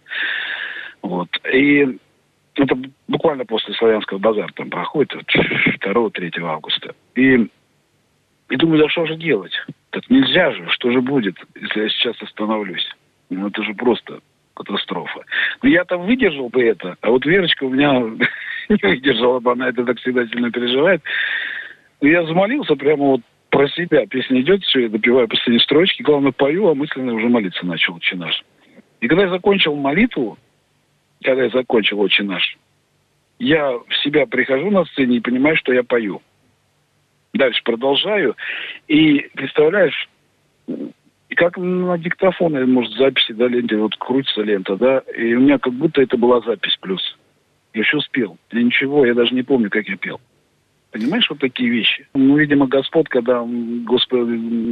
Вот. 1.02 1.30
И 1.52 1.98
это 2.54 2.78
буквально 3.08 3.46
после 3.46 3.74
Славянского 3.74 4.20
базара 4.20 4.52
там 4.54 4.70
проходит, 4.70 5.16
вот, 5.16 5.26
2-3 5.82 6.44
августа. 6.44 6.94
И 7.16 7.48
и 8.50 8.56
думаю, 8.58 8.84
да 8.84 8.90
что 8.90 9.06
же 9.06 9.16
делать? 9.16 9.54
Так 9.92 10.10
нельзя 10.10 10.52
же, 10.52 10.68
что 10.70 10.92
же 10.92 11.02
будет, 11.02 11.36
если 11.56 11.82
я 11.82 11.90
сейчас 11.90 12.22
остановлюсь? 12.22 12.88
Ну, 13.30 13.48
это 13.48 13.64
же 13.64 13.74
просто 13.74 14.20
катастрофа. 14.54 15.22
Но 15.62 15.70
я 15.70 15.84
там 15.84 16.06
выдержал 16.06 16.50
бы 16.50 16.64
это, 16.64 16.96
а 17.02 17.10
вот 17.10 17.26
Верочка 17.26 17.64
у 17.64 17.70
меня 17.70 17.94
не 18.70 18.78
выдержала 18.82 19.40
бы, 19.40 19.52
она 19.52 19.70
это 19.70 19.84
так 19.84 19.98
всегда 20.00 20.26
сильно 20.28 20.52
переживает. 20.52 21.02
Ну, 22.02 22.08
я 22.08 22.26
замолился 22.26 22.76
прямо 22.76 23.04
вот 23.04 23.22
про 23.50 23.70
себя. 23.70 24.06
Песня 24.06 24.42
идет, 24.42 24.64
все, 24.64 24.82
я 24.82 24.90
допиваю 24.90 25.28
последние 25.28 25.62
строчки. 25.62 26.02
Главное, 26.02 26.32
пою, 26.32 26.68
а 26.68 26.76
мысленно 26.76 27.14
уже 27.14 27.30
молиться 27.30 27.66
начал 27.66 27.96
«Отче 27.96 28.16
наш». 28.16 28.44
И 29.00 29.08
когда 29.08 29.24
я 29.24 29.30
закончил 29.30 29.76
молитву, 29.76 30.38
когда 31.24 31.44
я 31.44 31.50
закончил 31.50 32.02
«Отче 32.02 32.24
наш», 32.24 32.58
я 33.40 33.72
в 33.72 33.96
себя 34.04 34.26
прихожу 34.26 34.72
на 34.72 34.86
сцене 34.86 35.18
и 35.18 35.22
понимаю, 35.22 35.56
что 35.58 35.74
я 35.74 35.84
пою. 35.84 36.22
Дальше 37.36 37.62
продолжаю. 37.64 38.36
И 38.88 39.28
представляешь, 39.34 40.10
как 41.36 41.58
на 41.58 41.98
диктофоне, 41.98 42.66
может, 42.66 42.94
записи, 42.94 43.34
да, 43.34 43.48
ленте, 43.48 43.76
вот 43.76 43.96
крутится 43.98 44.42
лента, 44.42 44.78
да, 44.78 45.00
и 45.18 45.34
у 45.34 45.42
меня 45.42 45.60
как 45.60 45.74
будто 45.74 46.02
это 46.02 46.18
была 46.18 46.40
запись 46.42 46.78
плюс. 46.80 47.18
Я 47.74 47.82
еще 47.82 48.00
спел. 48.00 48.38
Я 48.52 48.64
ничего, 48.64 49.06
я 49.06 49.14
даже 49.14 49.36
не 49.36 49.44
помню, 49.44 49.70
как 49.70 49.86
я 49.88 49.98
пел. 49.98 50.22
Понимаешь, 50.96 51.30
вот 51.30 51.40
такие 51.40 51.70
вещи. 51.70 52.08
Ну, 52.14 52.38
видимо, 52.38 52.68
Господь, 52.68 53.10
когда 53.10 53.44
Господь, 53.46 54.30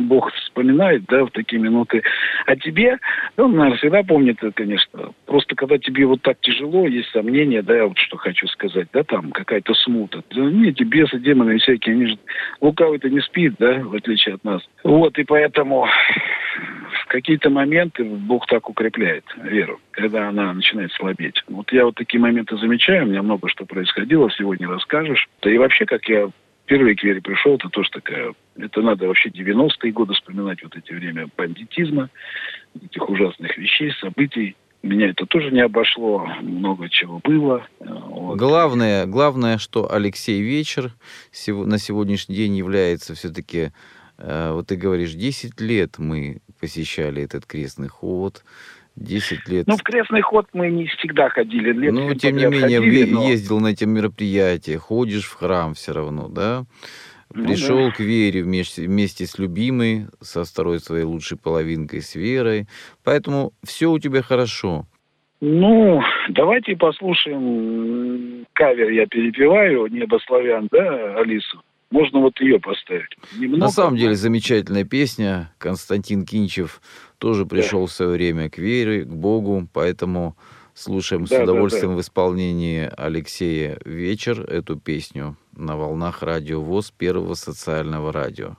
Бог 0.08 0.32
вспоминает, 0.32 1.04
да, 1.10 1.26
в 1.26 1.32
такие 1.32 1.62
минуты 1.62 2.02
о 2.46 2.56
тебе, 2.56 2.98
он, 3.36 3.58
наверное, 3.58 3.78
всегда 3.78 4.04
помнит 4.04 4.38
это, 4.42 4.54
конечно. 4.54 5.12
Просто 5.26 5.54
когда 5.54 5.78
тебе 5.78 6.06
вот 6.06 6.22
так 6.22 6.40
тяжело, 6.40 6.88
есть 6.88 7.10
сомнения, 7.10 7.62
да, 7.62 7.76
я 7.76 7.88
вот 7.88 7.98
что 7.98 8.16
хочу 8.16 8.48
сказать, 8.48 8.88
да, 8.94 9.04
там 9.04 9.32
какая-то 9.32 9.74
смута. 9.74 10.24
Да, 10.34 10.40
не, 10.40 10.70
эти 10.70 10.84
бесы, 10.84 11.20
демоны 11.20 11.58
всякие, 11.58 11.94
они 11.94 12.06
же 12.06 12.18
лукавый-то 12.62 13.10
не 13.10 13.20
спит, 13.20 13.56
да, 13.60 13.80
в 13.80 13.94
отличие 13.94 14.36
от 14.36 14.46
нас. 14.46 14.62
Вот, 14.86 15.20
и 15.20 15.26
поэтому 15.26 15.90
в 17.02 17.08
какие-то 17.08 17.50
моменты 17.50 18.06
Бог 18.06 18.48
так 18.48 18.70
укрепляет 18.70 19.26
веру, 19.44 19.82
когда 19.94 20.30
она 20.30 20.54
начинает 20.54 20.92
слабеть. 20.94 21.42
Вот 21.48 21.72
я 21.72 21.86
вот 21.86 21.96
такие 21.96 22.20
моменты 22.20 22.58
замечаю, 22.58 23.06
у 23.06 23.10
меня 23.10 23.22
много 23.22 23.48
что 23.50 23.66
происходило, 23.66 24.30
сегодня 24.32 24.68
расскажешь. 24.68 25.30
Да 25.42 25.52
и 25.52 25.58
вообще, 25.58 25.86
как 25.86 26.08
я 26.10 26.30
впервые 26.66 26.96
к 26.96 27.04
вере 27.04 27.22
пришел, 27.22 27.56
это 27.56 27.70
тоже 27.70 27.90
такая... 27.92 28.34
Это 28.58 28.82
надо 28.82 29.08
вообще 29.08 29.30
90-е 29.30 29.92
годы 29.92 30.14
вспоминать, 30.14 30.64
вот 30.64 30.76
эти 30.76 30.92
время 30.94 31.28
бандитизма, 31.38 32.10
этих 32.76 33.10
ужасных 33.10 33.58
вещей, 33.58 33.92
событий. 34.00 34.56
Меня 34.82 35.10
это 35.10 35.26
тоже 35.26 35.50
не 35.52 35.62
обошло, 35.62 36.28
много 36.42 36.90
чего 36.90 37.20
было. 37.24 37.66
Вот. 37.80 38.38
Главное, 38.38 39.06
главное, 39.06 39.58
что 39.58 39.90
Алексей 39.92 40.42
Вечер 40.42 40.92
на 41.48 41.78
сегодняшний 41.78 42.36
день 42.36 42.58
является 42.58 43.16
все-таки 43.16 43.72
Э, 44.18 44.52
вот 44.54 44.68
ты 44.68 44.76
говоришь, 44.76 45.14
10 45.14 45.60
лет 45.62 45.98
мы 45.98 46.40
посещали 46.60 47.24
этот 47.24 47.46
крестный 47.46 47.88
ход, 47.88 48.44
10 48.96 49.48
лет. 49.50 49.68
Ну, 49.68 49.76
в 49.76 49.84
крестный 49.84 50.22
ход 50.22 50.48
мы 50.54 50.70
не 50.70 50.86
всегда 50.88 51.30
ходили. 51.30 51.74
Лет 51.74 51.94
ну, 51.94 52.14
тем 52.14 52.38
не 52.38 52.46
менее, 52.46 52.80
ходили, 52.80 53.12
но... 53.12 53.28
ездил 53.28 53.60
на 53.60 53.68
эти 53.68 53.86
мероприятия, 53.86 54.78
ходишь 54.78 55.26
в 55.26 55.34
храм 55.34 55.74
все 55.74 55.94
равно, 55.94 56.28
да? 56.28 56.66
Пришел 57.34 57.80
ну, 57.80 57.88
да. 57.88 57.96
к 57.96 58.00
вере 58.00 58.44
вместе, 58.44 58.84
вместе 58.84 59.26
с 59.26 59.40
любимой, 59.40 60.06
со 60.22 60.44
второй 60.44 60.80
своей 60.80 61.04
лучшей 61.04 61.38
половинкой, 61.38 62.02
с 62.02 62.14
верой. 62.14 62.68
Поэтому 63.04 63.54
все 63.64 63.90
у 63.90 63.98
тебя 63.98 64.22
хорошо. 64.22 64.86
Ну, 65.42 66.02
давайте 66.30 66.76
послушаем 66.76 68.46
кавер, 68.54 68.90
я 68.92 69.08
перепеваю, 69.08 69.88
«Небо 69.88 70.20
славян», 70.26 70.70
да, 70.72 71.16
Алису? 71.18 71.62
Можно 71.92 72.20
вот 72.22 72.40
ее 72.40 72.60
поставить. 72.60 73.10
Немного, 73.38 73.66
На 73.66 73.68
самом 73.68 73.98
деле 73.98 74.16
замечательная 74.16 74.84
песня. 74.84 75.52
Константин 75.60 76.26
Кинчев 76.26 76.82
тоже 77.24 77.46
пришел 77.46 77.80
да. 77.80 77.88
в 77.88 77.92
свое 77.92 78.12
время 78.12 78.50
к 78.50 78.58
вере, 78.58 79.06
к 79.06 79.08
Богу, 79.08 79.66
поэтому 79.72 80.36
слушаем 80.74 81.24
да, 81.24 81.40
с 81.40 81.44
удовольствием 81.44 81.92
да, 81.92 81.94
да. 81.94 81.98
в 82.00 82.02
исполнении 82.02 82.92
Алексея 82.98 83.80
«Вечер» 83.86 84.42
эту 84.42 84.76
песню 84.76 85.38
на 85.54 85.78
волнах 85.78 86.22
радио 86.22 86.62
ВОЗ 86.62 86.92
Первого 86.92 87.36
социального 87.36 88.12
радио. 88.12 88.58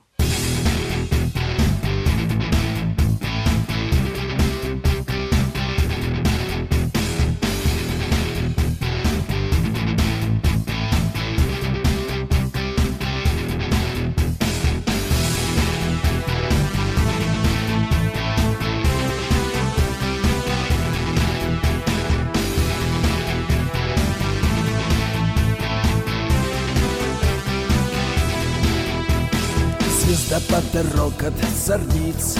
Рокот 31.05 31.33
зорниц 31.65 32.37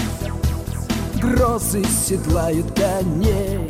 Грозы 1.20 1.84
седлают 1.84 2.66
коней. 2.72 3.68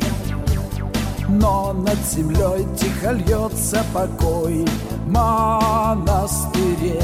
Но 1.29 1.73
над 1.73 1.97
землей 2.05 2.65
тихо 2.77 3.11
льется 3.11 3.85
покой 3.93 4.65
монастырей. 5.05 7.01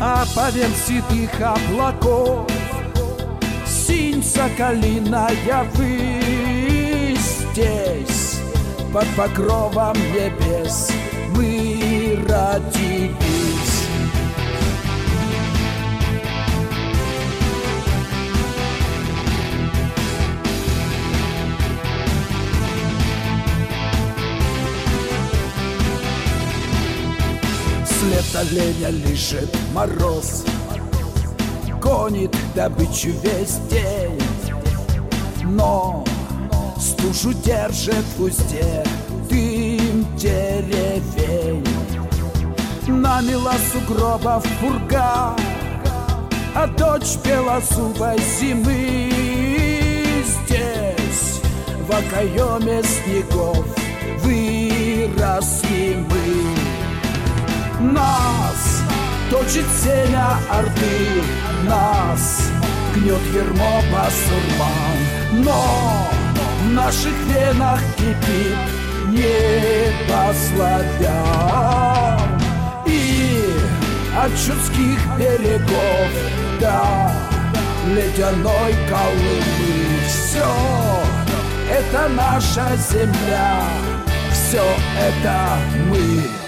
А 0.00 0.24
поверх 0.34 0.76
седых 0.86 1.30
облаков 1.40 2.46
Синь 3.66 4.22
соколиная 4.22 5.64
вы 5.74 7.16
здесь 7.16 8.40
Под 8.92 9.06
покровом 9.16 9.96
небес 10.12 10.90
мы 11.34 12.18
родились 12.28 13.25
След 28.30 28.52
оленя 28.52 28.88
лишит 28.90 29.56
мороз. 29.72 30.44
Гонит 31.80 32.34
добычу 32.54 33.10
весь 33.22 33.58
день 33.70 34.20
Но 35.44 36.04
стужу 36.78 37.32
держит 37.32 38.04
в 38.16 38.22
узде 38.22 38.84
Дым 39.28 40.06
деревень. 40.16 41.64
Намела 42.88 43.54
сугробов 43.72 44.44
пурга 44.60 45.36
А 46.54 46.66
дочь 46.66 47.16
белозубой 47.24 48.18
зимы 48.38 49.12
Здесь. 50.24 51.40
В 51.86 51.90
окоеме 51.90 52.82
снегов 52.82 53.64
Выросли 54.22 56.04
мы 56.08 56.55
нас 57.92 58.82
точит 59.30 59.66
семя 59.82 60.38
орды, 60.50 61.22
нас 61.64 62.48
гнет 62.94 63.22
ермо 63.32 63.82
басурман. 63.92 64.98
Но 65.44 66.08
в 66.62 66.72
наших 66.72 67.16
венах 67.26 67.80
кипит 67.96 68.56
небо 69.08 70.34
славян. 70.48 72.20
И 72.86 73.54
от 74.16 74.30
чудских 74.30 75.00
берегов 75.18 76.10
до 76.60 77.10
ледяной 77.94 78.74
Колымы 78.88 79.86
все 80.06 80.46
это 81.70 82.08
наша 82.08 82.76
земля, 82.76 83.64
все 84.32 84.62
это 84.98 85.58
мы. 85.88 86.45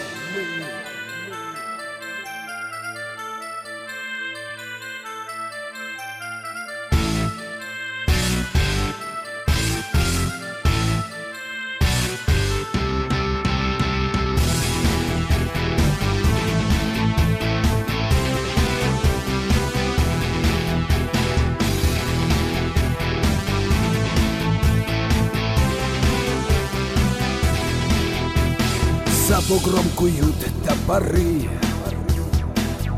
Топоры 30.89 31.51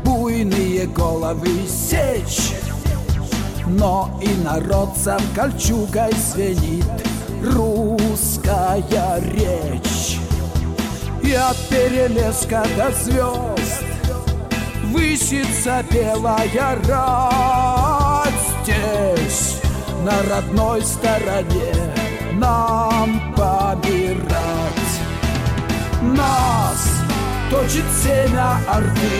Буйные 0.05 0.87
головы 0.87 1.67
сечь 1.67 2.53
Но 3.67 4.17
и 4.21 4.29
народцам 4.43 5.19
кольчугой 5.35 6.13
звенит. 6.13 6.85
Русская 7.43 9.19
речь. 9.33 10.19
И 11.21 11.33
от 11.33 11.57
перелеска 11.69 12.63
до 12.77 12.91
звезд 12.91 13.83
Высится 14.85 15.83
белая 15.91 16.77
рать 16.87 18.33
здесь 18.63 19.57
На 20.03 20.13
родной 20.29 20.81
стороне 20.81 21.73
нам 22.33 23.33
помирать. 23.35 24.31
Нас 26.01 27.00
точит 27.51 27.85
семя 28.03 28.57
орды. 28.67 29.15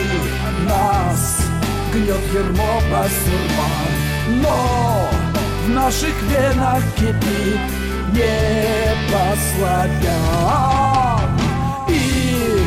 Нас 0.68 1.42
гнет 1.94 2.26
ермо 2.34 2.82
басурман. 2.90 3.92
Но 4.42 5.10
в 5.66 5.70
наших 5.70 6.16
венах 6.24 6.84
кипит 6.96 7.60
небо 8.14 9.26
славян 9.56 11.30
И 11.90 12.64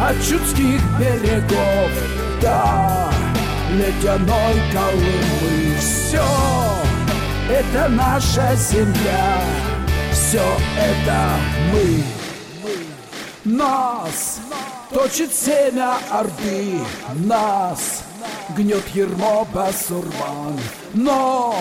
от 0.00 0.16
чудских 0.26 0.80
берегов 0.98 1.92
до 2.40 3.10
ледяной 3.70 4.56
Колымы 4.72 5.76
Все 5.78 6.24
это 7.50 7.88
наша 7.88 8.54
земля, 8.54 9.42
все 10.12 10.42
это 10.78 11.36
мы. 11.70 12.02
Нас 13.44 14.40
точит 14.92 15.34
семя 15.34 15.96
Орды, 16.10 16.78
нас 17.14 18.04
гнет 18.56 18.86
ермо 18.94 19.46
басурман. 19.52 20.58
Но 20.94 21.54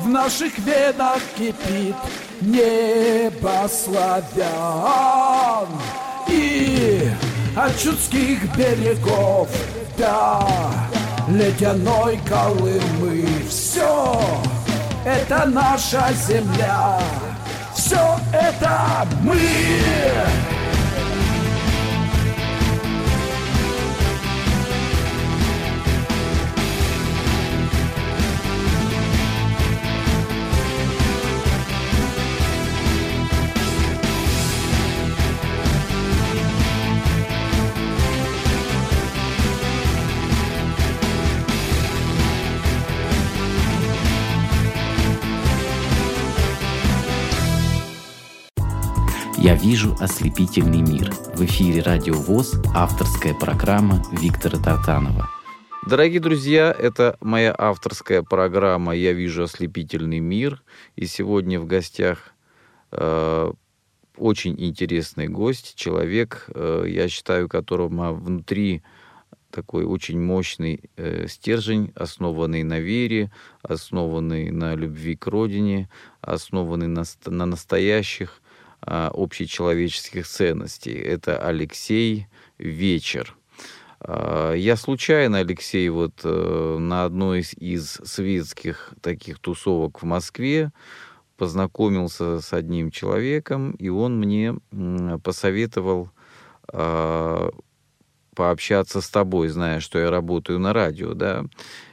в 0.00 0.08
наших 0.08 0.58
венах 0.58 1.20
кипит 1.36 1.96
небо 2.40 3.68
славян. 3.68 5.68
И 6.28 7.10
от 7.56 7.78
чудских 7.78 8.56
берегов 8.56 9.48
до 9.96 10.46
ледяной 11.28 12.20
Колымы 12.28 13.26
все 13.48 14.20
это 15.04 15.46
наша 15.46 16.12
земля, 16.12 17.00
все 17.74 18.18
это 18.32 19.06
мы. 19.22 19.38
«Я 49.40 49.54
вижу 49.54 49.94
ослепительный 50.00 50.82
мир». 50.82 51.12
В 51.36 51.44
эфире 51.44 51.80
«Радио 51.82 52.14
ВОЗ» 52.14 52.60
авторская 52.74 53.34
программа 53.34 54.02
Виктора 54.10 54.58
Тартанова. 54.58 55.28
Дорогие 55.86 56.18
друзья, 56.18 56.74
это 56.76 57.16
моя 57.20 57.54
авторская 57.56 58.24
программа 58.24 58.96
«Я 58.96 59.12
вижу 59.12 59.44
ослепительный 59.44 60.18
мир». 60.18 60.64
И 60.96 61.06
сегодня 61.06 61.60
в 61.60 61.66
гостях 61.66 62.34
э, 62.90 63.52
очень 64.16 64.56
интересный 64.58 65.28
гость, 65.28 65.76
человек, 65.76 66.50
э, 66.52 66.86
я 66.88 67.08
считаю, 67.08 67.48
которого 67.48 68.12
внутри 68.12 68.82
такой 69.52 69.84
очень 69.84 70.20
мощный 70.20 70.90
э, 70.96 71.28
стержень, 71.28 71.92
основанный 71.94 72.64
на 72.64 72.80
вере, 72.80 73.30
основанный 73.62 74.50
на 74.50 74.74
любви 74.74 75.14
к 75.14 75.28
родине, 75.28 75.88
основанный 76.22 76.88
на, 76.88 77.04
на 77.26 77.46
настоящих 77.46 78.42
общечеловеческих 78.80 80.26
ценностей. 80.26 80.94
Это 80.94 81.38
Алексей 81.38 82.28
Вечер. 82.58 83.36
А, 84.00 84.54
я 84.54 84.76
случайно, 84.76 85.38
Алексей, 85.38 85.88
вот 85.88 86.20
э, 86.24 86.76
на 86.78 87.04
одной 87.04 87.40
из, 87.40 87.54
из 87.54 88.00
светских 88.04 88.94
таких 89.00 89.38
тусовок 89.38 90.02
в 90.02 90.04
Москве 90.04 90.72
познакомился 91.36 92.40
с 92.40 92.52
одним 92.52 92.90
человеком, 92.90 93.72
и 93.72 93.88
он 93.88 94.18
мне 94.18 94.56
посоветовал 95.22 96.10
а, 96.72 97.50
пообщаться 98.34 99.00
с 99.00 99.10
тобой, 99.10 99.48
зная, 99.48 99.80
что 99.80 99.98
я 99.98 100.10
работаю 100.10 100.58
на 100.60 100.72
радио, 100.72 101.14
да. 101.14 101.44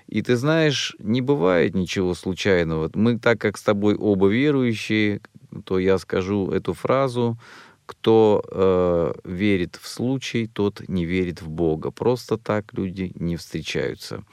И 0.07 0.21
ты 0.21 0.35
знаешь, 0.35 0.95
не 0.99 1.21
бывает 1.21 1.73
ничего 1.73 2.13
случайного. 2.13 2.91
Мы, 2.93 3.17
так 3.17 3.39
как 3.41 3.57
с 3.57 3.63
тобой 3.63 3.95
оба 3.95 4.27
верующие, 4.27 5.21
то 5.63 5.79
я 5.79 5.97
скажу 5.97 6.51
эту 6.51 6.73
фразу, 6.73 7.37
кто 7.85 8.43
э, 8.49 9.13
верит 9.23 9.79
в 9.81 9.87
случай, 9.87 10.47
тот 10.47 10.87
не 10.87 11.05
верит 11.05 11.41
в 11.41 11.49
Бога. 11.49 11.91
Просто 11.91 12.37
так 12.37 12.73
люди 12.73 13.11
не 13.15 13.35
встречаются. 13.35 14.23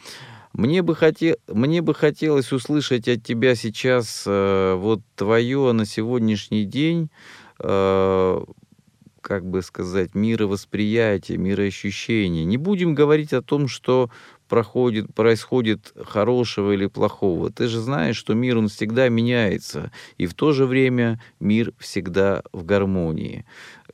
Мне 0.52 0.82
бы, 0.82 0.94
хоте... 0.94 1.36
Мне 1.48 1.80
бы 1.80 1.94
хотелось 1.94 2.52
услышать 2.52 3.08
от 3.08 3.22
тебя 3.22 3.54
сейчас 3.54 4.24
э, 4.26 4.74
вот 4.76 5.00
твое 5.16 5.72
на 5.72 5.86
сегодняшний 5.86 6.64
день, 6.64 7.10
э, 7.58 8.44
как 9.22 9.46
бы 9.46 9.62
сказать, 9.62 10.14
мировосприятие, 10.14 11.38
мироощущение. 11.38 12.44
Не 12.44 12.58
будем 12.58 12.94
говорить 12.94 13.32
о 13.32 13.40
том, 13.40 13.68
что 13.68 14.10
проходит, 14.53 15.14
происходит 15.14 15.94
хорошего 16.05 16.72
или 16.72 16.84
плохого. 16.84 17.50
Ты 17.50 17.68
же 17.68 17.80
знаешь, 17.80 18.18
что 18.18 18.34
мир, 18.34 18.59
он 18.59 18.68
всегда 18.68 19.09
меняется, 19.09 19.90
и 20.18 20.26
в 20.26 20.34
то 20.34 20.53
же 20.53 20.66
время 20.66 21.18
мир 21.40 21.72
всегда 21.78 22.42
в 22.53 22.62
гармонии. 22.62 23.46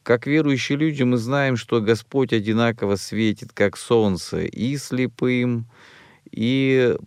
Как 0.02 0.26
верующие 0.26 0.76
люди 0.76 1.04
мы 1.04 1.16
знаем, 1.16 1.56
что 1.56 1.80
Господь 1.80 2.32
одинаково 2.32 2.96
светит, 2.96 3.52
как 3.54 3.76
солнце, 3.76 4.46
и 4.46 4.76
слепым, 4.76 5.60
и 5.60 5.64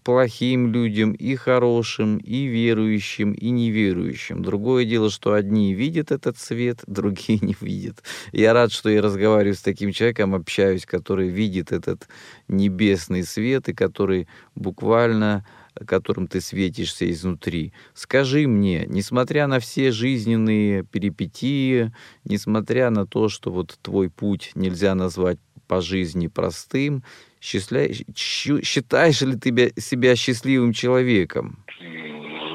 плохим 0.04 0.72
людям, 0.72 1.14
и 1.14 1.36
хорошим, 1.36 2.18
и 2.18 2.46
верующим, 2.46 3.34
и 3.34 3.50
неверующим. 3.50 4.42
Другое 4.42 4.86
дело, 4.86 5.10
что 5.10 5.34
одни 5.34 5.74
видят 5.74 6.12
этот 6.12 6.38
свет, 6.38 6.80
другие 6.88 7.40
не 7.42 7.56
видят. 7.60 8.04
Я 8.32 8.54
рад, 8.54 8.72
что 8.72 8.90
я 8.90 9.02
разговариваю 9.02 9.56
с 9.56 9.62
таким 9.62 9.92
человеком, 9.92 10.36
общаюсь, 10.36 10.86
который 10.86 11.30
видит 11.30 11.72
этот 11.72 12.08
небесный 12.48 13.24
свет 13.24 13.70
и 13.70 13.74
который 13.74 14.28
буквально 14.56 15.46
которым 15.88 16.28
ты 16.28 16.42
светишься 16.42 17.10
изнутри. 17.10 17.74
Скажи 17.94 18.48
мне, 18.48 18.86
несмотря 18.88 19.48
на 19.48 19.60
все 19.60 19.92
жизненные 19.92 20.84
перипетии, 20.84 21.94
несмотря 22.24 22.90
на 22.90 23.08
то, 23.08 23.30
что 23.30 23.52
вот 23.52 23.78
твой 23.82 24.10
путь 24.10 24.52
нельзя 24.56 24.96
назвать 24.96 25.40
по 25.72 25.80
жизни 25.80 26.28
простым, 26.28 27.04
Считаешь 27.40 29.22
ли 29.22 29.36
ты 29.38 29.72
себя 29.80 30.16
счастливым 30.18 30.74
человеком? 30.74 31.64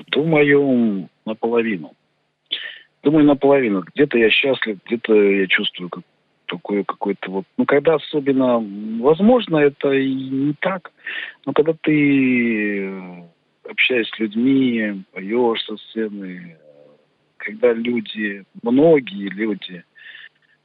Думаю, 0.08 1.08
наполовину. 1.24 1.94
Думаю, 3.02 3.24
наполовину. 3.24 3.84
Где-то 3.94 4.18
я 4.18 4.28
счастлив, 4.28 4.78
где-то 4.84 5.14
я 5.14 5.46
чувствую 5.46 5.88
как 5.88 6.04
такое 6.44 6.84
какое-то 6.84 7.30
вот... 7.30 7.44
Ну, 7.56 7.64
когда 7.64 7.94
особенно... 7.94 8.62
Возможно, 9.02 9.56
это 9.56 9.92
и 9.92 10.12
не 10.14 10.54
так. 10.60 10.92
Но 11.46 11.54
когда 11.54 11.72
ты 11.72 13.24
общаешься 13.68 14.14
с 14.14 14.18
людьми, 14.18 15.02
поешь 15.12 15.64
со 15.64 15.76
сцены, 15.78 16.58
когда 17.38 17.72
люди, 17.72 18.44
многие 18.62 19.30
люди... 19.30 19.84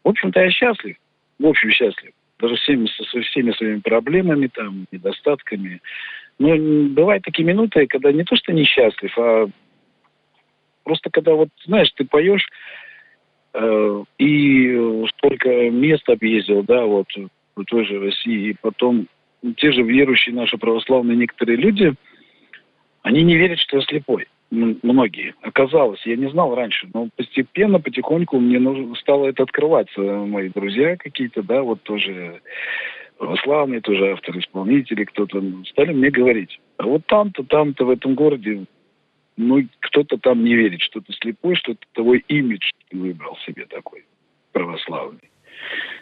В 0.04 0.10
общем-то, 0.10 0.40
я 0.42 0.52
счастлив. 0.52 0.98
В 1.40 1.46
общем, 1.46 1.72
счастлив 1.72 2.12
даже 2.42 2.56
всеми, 2.56 2.88
со 2.88 3.22
всеми 3.22 3.52
своими 3.52 3.80
проблемами, 3.80 4.48
там, 4.48 4.86
недостатками. 4.92 5.82
Но 6.40 6.56
бывают 6.90 7.24
такие 7.24 7.46
минуты, 7.46 7.88
когда 7.88 8.12
не 8.12 8.24
то, 8.24 8.36
что 8.36 8.52
несчастлив, 8.52 9.18
а 9.18 9.48
просто 10.84 11.10
когда 11.12 11.34
вот, 11.34 11.50
знаешь, 11.66 11.92
ты 11.96 12.04
поешь, 12.06 12.48
э, 13.54 14.04
и 14.18 15.06
столько 15.16 15.70
мест 15.70 16.10
объездил, 16.10 16.64
да, 16.64 16.84
вот 16.86 17.08
в 17.56 17.64
той 17.66 17.86
же 17.86 18.00
России, 18.00 18.50
и 18.50 18.56
потом 18.60 19.08
те 19.58 19.72
же 19.72 19.84
верующие 19.84 20.34
наши 20.34 20.58
православные 20.58 21.18
некоторые 21.18 21.58
люди, 21.58 21.94
они 23.04 23.24
не 23.24 23.36
верят, 23.36 23.60
что 23.60 23.78
я 23.78 23.84
слепой 23.84 24.28
многие. 24.52 25.34
Оказалось, 25.42 26.06
я 26.06 26.16
не 26.16 26.30
знал 26.30 26.54
раньше, 26.54 26.88
но 26.94 27.10
постепенно, 27.16 27.80
потихоньку 27.80 28.40
мне 28.40 28.60
нужно, 28.60 28.96
стало 28.96 29.28
это 29.28 29.44
открываться. 29.44 30.02
Мои 30.02 30.50
друзья 30.50 30.98
какие-то, 30.98 31.42
да, 31.42 31.64
вот 31.64 31.82
тоже 31.84 32.42
православные, 33.18 33.82
тоже 33.82 34.12
авторы-исполнители, 34.12 35.06
кто-то 35.06 35.42
стали 35.70 35.94
мне 35.94 36.10
говорить, 36.10 36.60
а 36.78 36.84
вот 36.84 37.06
там-то, 37.06 37.44
там-то 37.44 37.86
в 37.86 37.92
этом 37.92 38.16
городе, 38.16 38.66
ну, 39.38 39.64
кто-то 39.80 40.18
там 40.18 40.44
не 40.44 40.56
верит, 40.56 40.82
что 40.82 41.02
ты 41.02 41.14
слепой, 41.14 41.56
что 41.56 41.74
ты 41.74 41.86
твой 41.94 42.26
имидж 42.28 42.70
выбрал 42.92 43.38
себе 43.46 43.66
такой 43.66 44.06
православный. 44.52 45.30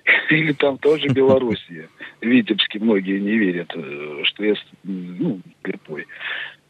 Или 0.30 0.54
там 0.54 0.78
тоже 0.78 1.10
Белоруссия. 1.14 1.90
В 2.22 2.26
Витебске 2.26 2.80
многие 2.80 3.20
не 3.20 3.38
верят, 3.38 3.72
э, 3.76 4.22
что 4.24 4.46
я 4.46 4.56
ну, 4.84 5.42
слепой. 5.64 6.06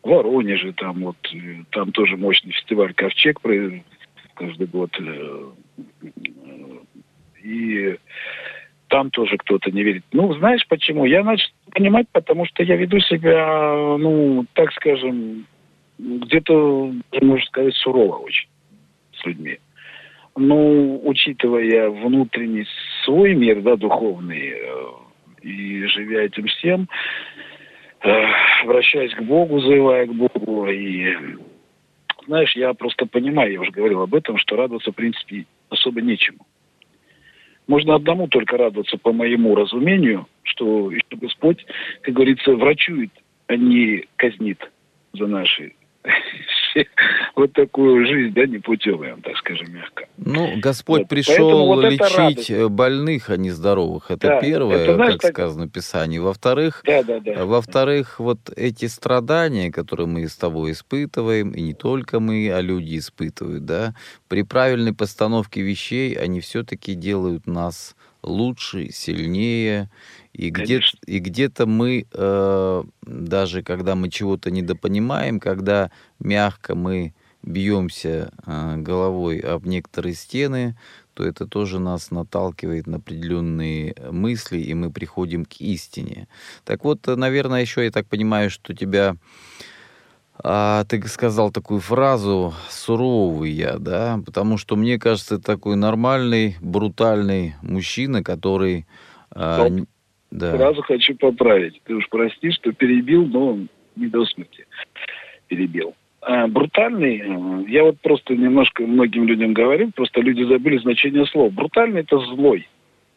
В 0.04 0.10
Воронеже 0.10 0.74
там 0.74 1.04
вот, 1.04 1.18
э, 1.34 1.64
там 1.72 1.91
тоже 1.91 2.18
мощный 2.18 2.52
фестиваль 2.52 2.93
«Ковчег» 2.93 3.39
каждый 4.36 4.68
год. 4.68 4.95
Э, 5.00 5.52
и 7.43 7.97
там 8.88 9.12
тоже 9.12 9.38
кто-то 9.38 9.72
не 9.72 9.84
верит. 9.84 10.04
Ну, 10.12 10.34
знаешь 10.34 10.66
почему? 10.68 11.06
Я 11.06 11.24
начал 11.24 11.50
понимать, 11.72 12.08
потому 12.12 12.45
что 12.45 12.64
я 12.64 12.76
веду 12.76 13.00
себя, 13.00 13.97
ну, 13.97 14.45
так 14.54 14.72
скажем, 14.74 15.45
где-то, 15.97 16.93
можно 17.22 17.45
сказать, 17.45 17.76
сурово 17.76 18.18
очень 18.18 18.47
с 19.14 19.26
людьми. 19.26 19.60
Ну, 20.36 21.02
учитывая 21.04 21.89
внутренний 21.89 22.66
свой 23.04 23.36
мир, 23.36 23.62
да, 23.62 23.76
духовный, 23.76 24.54
э, 24.56 24.86
и 25.41 25.86
живя 25.86 26.24
этим 26.24 26.45
всем, 26.47 26.88
э, 28.04 28.26
вращаясь 28.66 29.14
к 29.14 29.22
Богу, 29.22 29.60
заевая 29.60 30.08
к 30.08 30.14
Богу, 30.14 30.68
и 30.68 31.38
знаешь, 32.28 32.56
я 32.56 32.74
просто 32.74 33.06
понимаю, 33.06 33.54
я 33.54 33.62
уже 33.62 33.72
говорил 33.72 34.02
об 34.02 34.14
этом, 34.14 34.38
что 34.38 34.56
радоваться, 34.56 34.91
в 34.91 34.95
принципе, 34.95 35.45
особо 35.70 36.02
нечему. 36.02 36.45
Можно 37.68 37.95
одному 37.95 38.28
только 38.28 38.58
радоваться 38.58 38.97
по 38.97 39.14
моему 39.14 39.56
разумению, 39.56 40.28
что 40.43 40.91
Господь, 41.12 41.66
как 42.02 42.14
говорится, 42.14 42.56
врачует, 42.56 43.12
а 43.47 43.56
не 43.56 44.06
казнит 44.16 44.60
за 45.14 45.28
наши 45.28 45.74
вот 47.36 47.53
такую 47.53 48.05
жизнь, 48.05 48.34
да, 48.34 48.45
непутевую, 48.45 49.17
так 49.24 49.38
скажем, 49.38 49.74
мягко. 49.74 50.07
Ну, 50.17 50.57
Господь 50.57 51.01
вот. 51.01 51.09
пришел 51.09 51.65
вот 51.65 51.84
лечить 51.84 52.51
больных, 52.70 53.30
а 53.30 53.38
не 53.38 53.51
здоровых. 53.51 54.11
Это 54.11 54.28
да, 54.28 54.39
первое, 54.39 54.78
это, 54.78 54.95
знаешь, 54.95 55.13
как 55.13 55.22
так... 55.22 55.32
сказано 55.34 55.65
в 55.67 55.72
Писании. 55.72 56.20
Во-вторых, 56.20 56.82
да, 56.86 57.03
да, 57.03 57.20
да. 57.20 57.45
во-вторых, 57.45 58.20
вот 58.20 58.39
эти 58.55 58.86
страдания, 58.86 59.72
которые 59.72 60.07
мы 60.07 60.28
с 60.28 60.36
тобой 60.36 60.72
испытываем, 60.72 61.51
и 61.51 61.61
не 61.61 61.74
только 61.74 62.20
мы, 62.20 62.51
а 62.51 62.61
люди 62.61 62.97
испытывают, 62.97 63.65
да, 63.65 63.93
при 64.28 64.43
правильной 64.43 64.93
постановке 64.93 65.61
вещей 65.61 66.13
они 66.13 66.39
все-таки 66.39 66.93
делают 66.93 67.47
нас 67.47 67.95
лучше, 68.24 68.91
сильнее, 68.91 69.89
и 70.34 70.49
где-то, 70.49 70.97
и 71.05 71.20
где-то 71.20 71.65
мы, 71.65 72.05
э, 72.11 72.84
даже 73.01 73.63
когда 73.63 73.95
мы 73.95 74.09
чего-то 74.09 74.51
недопонимаем, 74.51 75.39
когда 75.39 75.91
мягко 76.20 76.76
мы 76.76 77.13
бьемся 77.43 78.32
э, 78.45 78.76
головой 78.78 79.39
об 79.39 79.65
некоторые 79.65 80.13
стены, 80.13 80.78
то 81.13 81.26
это 81.26 81.45
тоже 81.45 81.80
нас 81.80 82.11
наталкивает 82.11 82.88
на 82.88 82.97
определенные 82.97 83.93
мысли, 84.11 84.59
и 84.59 84.74
мы 84.74 84.91
приходим 84.91 85.43
к 85.43 85.55
истине. 85.59 86.28
Так 86.63 86.86
вот, 86.86 87.05
наверное, 87.07 87.61
еще 87.61 87.84
я 87.84 87.91
так 87.91 88.07
понимаю, 88.07 88.49
что 88.49 88.74
тебя 88.74 89.17
а, 90.44 90.84
ты 90.86 91.02
сказал 91.08 91.52
такую 91.52 91.80
фразу 91.80 92.54
«суровый 92.70 93.52
я», 93.52 93.78
да, 93.78 94.20
потому 94.26 94.58
что 94.58 94.76
мне 94.76 94.98
кажется, 94.98 95.36
это 95.36 95.44
такой 95.44 95.76
нормальный, 95.76 96.56
брутальный 96.62 97.56
мужчина, 97.62 98.24
который 98.24 98.86
а, 99.32 99.68
да. 100.32 100.56
Сразу 100.56 100.82
хочу 100.84 101.16
поправить. 101.16 101.82
Ты 101.86 101.96
уж 101.96 102.08
прости, 102.10 102.52
что 102.52 102.72
перебил, 102.72 103.26
но 103.26 103.60
не 103.96 104.08
до 104.08 104.26
смерти 104.26 104.66
перебил. 105.48 105.96
А, 106.22 106.48
брутальный, 106.48 107.20
э, 107.20 107.70
я 107.70 107.84
вот 107.84 108.00
просто 108.02 108.36
немножко 108.36 108.84
многим 108.84 109.26
людям 109.26 109.54
говорю, 109.54 109.92
просто 109.96 110.22
люди 110.22 110.44
забыли 110.44 110.78
значение 110.78 111.26
слов. 111.26 111.54
Брутальный 111.54 112.02
это 112.02 112.20
злой. 112.20 112.68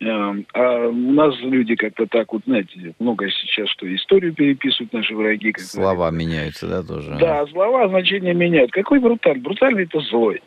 Э, 0.03 0.35
а 0.55 0.89
у 0.89 1.13
нас 1.13 1.35
люди 1.41 1.77
как-то 1.77 2.07
так 2.07 2.33
вот, 2.33 2.43
знаете, 2.45 2.95
много 2.99 3.31
сейчас, 3.31 3.69
что 3.69 3.93
историю 3.95 4.35
переписывают 4.35 4.93
наши 4.93 5.15
враги. 5.15 5.53
Как 5.53 5.63
слова 5.63 5.95
говорят. 5.95 6.15
меняются, 6.15 6.67
да, 6.67 6.83
тоже? 6.83 7.17
Да, 7.21 7.47
слова 7.47 7.89
значения 7.89 8.35
меняют. 8.35 8.73
Какой 8.73 8.99
брутальный? 8.99 9.43
Брутальный 9.43 9.85
это 9.85 10.01
злой. 10.01 10.43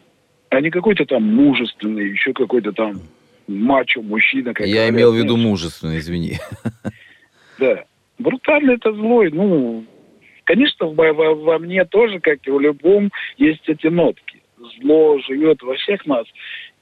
А 0.49 0.59
не 0.59 0.69
какой-то 0.69 1.05
там 1.05 1.23
мужественный, 1.23 2.09
еще 2.09 2.33
какой-то 2.33 2.71
там 2.73 3.01
мачо, 3.47 4.01
мужчина. 4.01 4.53
Как 4.53 4.67
Я 4.67 4.73
говорят, 4.73 4.93
имел 4.93 5.13
в 5.13 5.17
виду 5.17 5.37
мужественный, 5.37 5.99
извини. 5.99 6.37
Да. 7.57 7.85
Брутально 8.19 8.71
это 8.71 8.91
злой. 8.91 9.31
Ну, 9.31 9.85
конечно, 10.43 10.87
во, 10.87 11.13
во, 11.13 11.35
во 11.35 11.57
мне 11.57 11.85
тоже, 11.85 12.19
как 12.19 12.45
и 12.45 12.51
в 12.51 12.59
любом, 12.59 13.09
есть 13.37 13.61
эти 13.69 13.87
нотки. 13.87 14.41
Зло 14.81 15.17
живет 15.19 15.61
во 15.63 15.75
всех 15.75 16.05
нас. 16.05 16.25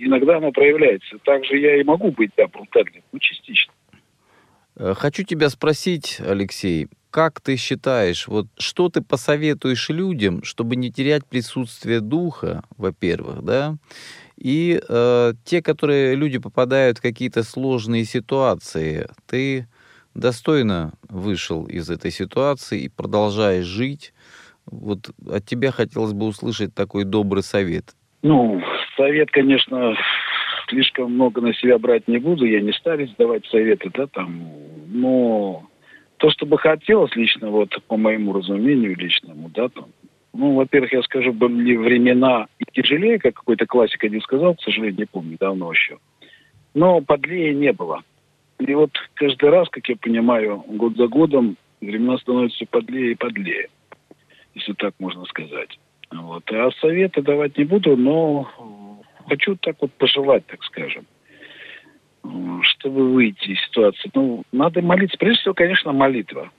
Иногда 0.06 0.38
оно 0.38 0.52
проявляется. 0.52 1.18
Также 1.24 1.58
я 1.58 1.80
и 1.80 1.84
могу 1.84 2.12
быть, 2.12 2.32
да, 2.38 2.48
брутальным, 2.48 3.04
ну, 3.12 3.20
частично. 3.20 3.74
Э, 4.76 4.94
хочу 4.96 5.24
тебя 5.24 5.50
спросить, 5.50 6.20
Алексей, 6.20 6.88
как 7.10 7.42
ты 7.42 7.58
считаешь, 7.58 8.28
вот 8.28 8.48
что 8.58 8.90
ты 8.90 9.02
посоветуешь 9.02 9.90
людям, 9.90 10.44
чтобы 10.44 10.76
не 10.76 10.92
терять 10.92 11.26
присутствие 11.26 12.00
духа, 12.00 12.64
во-первых, 12.78 13.44
да, 13.44 13.76
и 14.36 14.82
э, 14.88 15.34
те, 15.46 15.62
которые 15.62 16.16
люди 16.16 16.40
попадают 16.40 16.98
в 16.98 17.02
какие-то 17.02 17.44
сложные 17.44 18.04
ситуации, 18.04 19.08
ты 19.28 19.68
достойно 20.16 20.94
вышел 21.08 21.66
из 21.66 21.90
этой 21.90 22.12
ситуации 22.12 22.82
и 22.82 22.90
продолжаешь 22.90 23.66
жить. 23.66 24.14
Вот 24.66 25.12
от 25.30 25.46
тебя 25.46 25.72
хотелось 25.72 26.14
бы 26.14 26.26
услышать 26.26 26.74
такой 26.74 27.04
добрый 27.04 27.44
совет. 27.44 27.96
Ну, 28.22 28.62
совет, 28.96 29.32
конечно, 29.32 29.96
слишком 30.70 31.14
много 31.14 31.42
на 31.42 31.54
себя 31.54 31.78
брать 31.78 32.08
не 32.08 32.18
буду. 32.18 32.46
Я 32.46 32.62
не 32.62 32.72
старец 32.74 33.10
давать 33.18 33.46
советы, 33.48 33.90
да, 33.94 34.08
там. 34.08 34.42
Но 34.88 35.68
то, 36.18 36.30
что 36.32 36.46
бы 36.46 36.58
хотелось 36.58 37.16
лично, 37.16 37.50
вот 37.50 37.76
по 37.88 37.98
моему 37.98 38.34
разумению 38.34 38.96
личному, 38.96 39.50
да, 39.50 39.70
там, 39.70 39.86
ну, 40.34 40.56
во-первых, 40.56 40.94
я 40.94 41.04
скажу, 41.04 41.32
были 41.32 41.76
времена 41.76 42.48
и 42.58 42.66
тяжелее, 42.72 43.20
как 43.20 43.36
какой-то 43.36 43.66
классик 43.66 44.04
один 44.04 44.22
сказал, 44.22 44.56
к 44.56 44.62
сожалению, 44.62 45.00
не 45.00 45.06
помню, 45.06 45.38
давно 45.40 45.72
еще. 45.72 46.00
Но 46.74 47.02
подлее 47.02 47.54
не 47.54 47.72
было. 47.72 48.02
И 48.60 48.74
вот 48.74 48.92
каждый 49.16 49.50
раз, 49.50 49.70
как 49.70 49.88
я 49.90 49.96
понимаю, 49.96 50.64
год 50.68 50.96
за 50.96 51.08
годом 51.08 51.58
времена 51.82 52.18
становятся 52.18 52.66
подлее 52.66 53.12
и 53.12 53.16
подлее, 53.16 53.68
если 54.56 54.74
так 54.74 54.94
можно 55.00 55.26
сказать. 55.26 55.78
Вот. 56.14 56.44
А 56.52 56.70
советы 56.80 57.22
давать 57.22 57.58
не 57.58 57.64
буду, 57.64 57.98
но 57.98 58.50
хочу 59.28 59.56
так 59.56 59.78
вот 59.82 59.92
пожелать, 59.94 60.46
так 60.48 60.64
скажем, 60.64 61.06
чтобы 62.62 63.14
выйти 63.14 63.50
из 63.50 63.62
ситуации. 63.66 64.12
Ну, 64.14 64.44
надо 64.52 64.82
молиться. 64.82 65.18
Прежде 65.18 65.42
всего, 65.42 65.54
конечно, 65.54 65.92
молитва. 65.92 66.52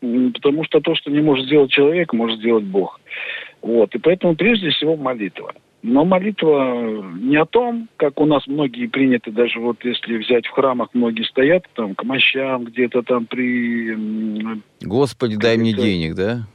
Потому 0.00 0.64
что 0.64 0.80
то, 0.80 0.94
что 0.94 1.10
не 1.10 1.20
может 1.20 1.46
сделать 1.46 1.70
человек, 1.70 2.12
может 2.12 2.38
сделать 2.38 2.64
Бог. 2.64 3.00
Вот. 3.62 3.94
И 3.94 3.98
поэтому 3.98 4.36
прежде 4.36 4.70
всего 4.70 4.96
молитва. 4.96 5.54
Но 5.82 6.04
молитва 6.04 7.04
не 7.20 7.36
о 7.36 7.46
том, 7.46 7.88
как 7.96 8.20
у 8.20 8.26
нас 8.26 8.46
многие 8.46 8.86
приняты, 8.86 9.30
даже 9.30 9.60
вот 9.60 9.84
если 9.84 10.16
взять 10.16 10.46
в 10.46 10.50
храмах, 10.50 10.90
многие 10.94 11.22
стоят 11.22 11.64
там 11.74 11.94
к 11.94 12.02
мощам, 12.02 12.64
где-то 12.64 13.02
там 13.02 13.26
при... 13.26 13.94
Господи, 14.82 15.36
дай 15.36 15.56
мне 15.56 15.72
денег, 15.72 16.14
да? 16.14 16.48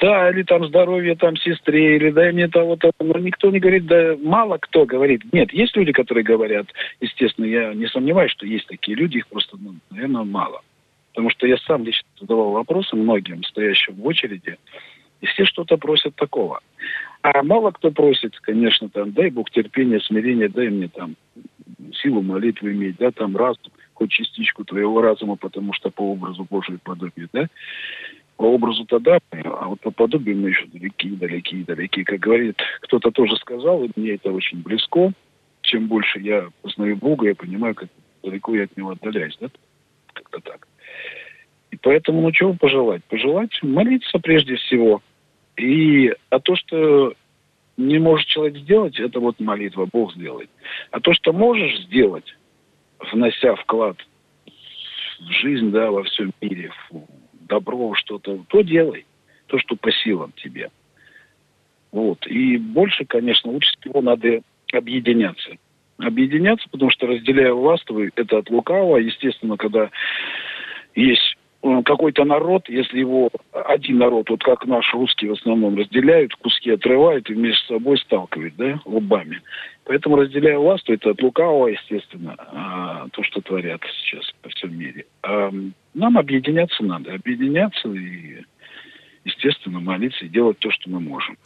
Да, 0.00 0.30
или 0.30 0.44
там 0.44 0.64
здоровье 0.64 1.16
там 1.16 1.36
сестре, 1.36 1.96
или 1.96 2.10
дай 2.10 2.32
мне 2.32 2.46
того-то. 2.46 2.92
Но 3.00 3.18
никто 3.18 3.50
не 3.50 3.58
говорит, 3.58 3.86
да 3.86 4.16
мало 4.22 4.58
кто 4.58 4.86
говорит. 4.86 5.22
Нет, 5.32 5.52
есть 5.52 5.76
люди, 5.76 5.92
которые 5.92 6.22
говорят, 6.22 6.68
естественно, 7.00 7.46
я 7.46 7.74
не 7.74 7.88
сомневаюсь, 7.88 8.30
что 8.30 8.46
есть 8.46 8.66
такие 8.68 8.96
люди, 8.96 9.18
их 9.18 9.26
просто, 9.26 9.56
ну, 9.60 9.74
наверное, 9.90 10.22
мало. 10.22 10.62
Потому 11.10 11.30
что 11.30 11.48
я 11.48 11.56
сам 11.58 11.84
лично 11.84 12.06
задавал 12.20 12.52
вопросы 12.52 12.94
многим, 12.94 13.42
стоящим 13.42 13.94
в 13.94 14.06
очереди, 14.06 14.56
и 15.20 15.26
все 15.26 15.44
что-то 15.44 15.76
просят 15.76 16.14
такого. 16.14 16.60
А 17.22 17.42
мало 17.42 17.72
кто 17.72 17.90
просит, 17.90 18.38
конечно, 18.38 18.88
там, 18.88 19.12
дай 19.12 19.30
Бог 19.30 19.50
терпения, 19.50 19.98
смирения, 19.98 20.48
дай 20.48 20.68
мне 20.68 20.86
там 20.86 21.16
силу 21.94 22.22
молитвы 22.22 22.72
иметь, 22.72 22.98
да, 22.98 23.10
там 23.10 23.36
разум, 23.36 23.72
хоть 23.94 24.12
частичку 24.12 24.64
твоего 24.64 25.00
разума, 25.00 25.34
потому 25.34 25.72
что 25.72 25.90
по 25.90 26.02
образу 26.02 26.46
Божию 26.48 26.78
подобию, 26.78 27.28
да. 27.32 27.48
По 28.38 28.44
образу 28.44 28.84
тогда, 28.84 29.18
а 29.32 29.66
вот 29.66 29.80
по 29.80 29.90
подобию 29.90 30.36
мы 30.36 30.50
еще 30.50 30.64
далеки, 30.66 31.10
далеки, 31.10 31.64
далеки. 31.64 32.04
Как 32.04 32.20
говорит, 32.20 32.56
кто-то 32.82 33.10
тоже 33.10 33.34
сказал, 33.36 33.82
и 33.82 33.90
мне 33.96 34.12
это 34.12 34.30
очень 34.30 34.62
близко. 34.62 35.12
Чем 35.62 35.88
больше 35.88 36.20
я 36.20 36.48
познаю 36.62 36.96
Бога, 36.96 37.26
я 37.26 37.34
понимаю, 37.34 37.74
как 37.74 37.88
далеко 38.22 38.54
я 38.54 38.64
от 38.64 38.76
Него 38.76 38.90
отдаляюсь, 38.90 39.36
да, 39.40 39.48
как-то 40.12 40.38
так. 40.38 40.68
И 41.72 41.76
поэтому, 41.76 42.22
ну, 42.22 42.30
чего 42.30 42.54
пожелать? 42.54 43.02
Пожелать 43.06 43.50
молиться 43.60 44.20
прежде 44.20 44.54
всего. 44.54 45.02
И 45.56 46.14
а 46.30 46.38
то, 46.38 46.54
что 46.54 47.14
не 47.76 47.98
может 47.98 48.28
человек 48.28 48.58
сделать, 48.58 49.00
это 49.00 49.18
вот 49.18 49.40
молитва, 49.40 49.88
Бог 49.92 50.14
сделает. 50.14 50.48
А 50.92 51.00
то, 51.00 51.12
что 51.12 51.32
можешь 51.32 51.76
сделать, 51.86 52.36
внося 53.00 53.56
вклад 53.56 53.96
в 55.18 55.30
жизнь, 55.32 55.72
да, 55.72 55.90
во 55.90 56.04
всем 56.04 56.32
мире, 56.40 56.70
в 56.90 57.04
добро, 57.48 57.94
что-то, 57.94 58.44
то 58.48 58.62
делай. 58.62 59.06
То, 59.46 59.58
что 59.58 59.76
по 59.76 59.90
силам 59.90 60.32
тебе. 60.36 60.70
Вот. 61.90 62.26
И 62.26 62.58
больше, 62.58 63.04
конечно, 63.06 63.50
лучше 63.50 63.70
всего 63.80 64.02
надо 64.02 64.42
объединяться. 64.72 65.52
объединяться, 65.98 66.68
потому 66.70 66.90
что 66.90 67.06
разделяя 67.06 67.52
власть, 67.52 67.86
это 68.14 68.38
от 68.38 68.50
лукавого. 68.50 68.98
Естественно, 68.98 69.56
когда 69.56 69.90
есть 70.94 71.37
какой-то 71.60 72.24
народ, 72.24 72.68
если 72.68 73.00
его 73.00 73.30
один 73.52 73.98
народ, 73.98 74.30
вот 74.30 74.42
как 74.42 74.64
наш 74.66 74.92
русский 74.94 75.28
в 75.28 75.32
основном, 75.32 75.76
разделяют, 75.76 76.34
куски 76.36 76.70
отрывают 76.70 77.28
и 77.30 77.34
между 77.34 77.64
собой 77.66 77.98
сталкивают, 77.98 78.54
да, 78.56 78.80
лбами. 78.84 79.42
Поэтому 79.84 80.16
разделяя 80.16 80.58
власть, 80.58 80.88
это 80.88 81.10
от 81.10 81.22
лукавого, 81.22 81.68
естественно, 81.68 82.36
а, 82.38 83.08
то, 83.10 83.22
что 83.24 83.40
творят 83.40 83.80
сейчас 84.02 84.30
по 84.42 84.50
всем 84.50 84.78
мире. 84.78 85.06
А 85.22 85.50
нам 85.94 86.18
объединяться 86.18 86.84
надо, 86.84 87.14
объединяться 87.14 87.88
и 87.88 88.42
естественно, 89.24 89.80
молиться 89.80 90.24
и 90.24 90.28
делать 90.28 90.58
то, 90.58 90.70
что 90.70 90.90
мы 90.90 91.00
можем. 91.00 91.36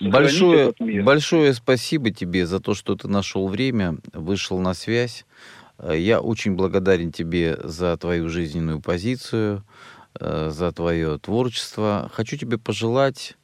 Большое, 0.00 0.72
большое 1.02 1.52
спасибо 1.54 2.10
тебе 2.10 2.46
за 2.46 2.60
то, 2.60 2.74
что 2.74 2.94
ты 2.94 3.08
нашел 3.08 3.48
время, 3.48 3.96
вышел 4.12 4.58
на 4.58 4.74
связь. 4.74 5.24
Э, 5.78 5.98
я 5.98 6.20
очень 6.20 6.54
благодарен 6.54 7.12
тебе 7.12 7.58
за 7.62 7.96
твою 7.96 8.28
жизненную 8.28 8.80
позицию, 8.80 9.64
э, 10.18 10.50
за 10.50 10.72
твое 10.72 11.18
творчество. 11.18 12.10
Хочу 12.12 12.36
тебе 12.36 12.58
пожелать 12.58 13.36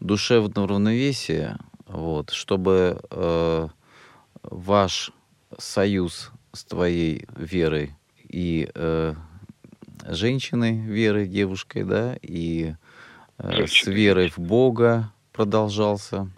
душевного 0.00 0.68
равновесия, 0.68 1.58
вот, 1.86 2.30
чтобы 2.30 3.00
э, 3.10 3.68
ваш 4.42 5.12
союз 5.58 6.32
с 6.52 6.64
твоей 6.64 7.26
верой 7.36 7.94
и 8.28 8.68
э, 8.74 9.14
женщиной, 10.08 10.78
верой, 10.78 11.26
девушкой, 11.26 11.84
да, 11.84 12.16
и 12.22 12.74
э, 13.38 13.66
с 13.66 13.86
верой 13.86 14.30
в 14.30 14.38
Бога 14.38 15.12
продолжался. 15.32 16.30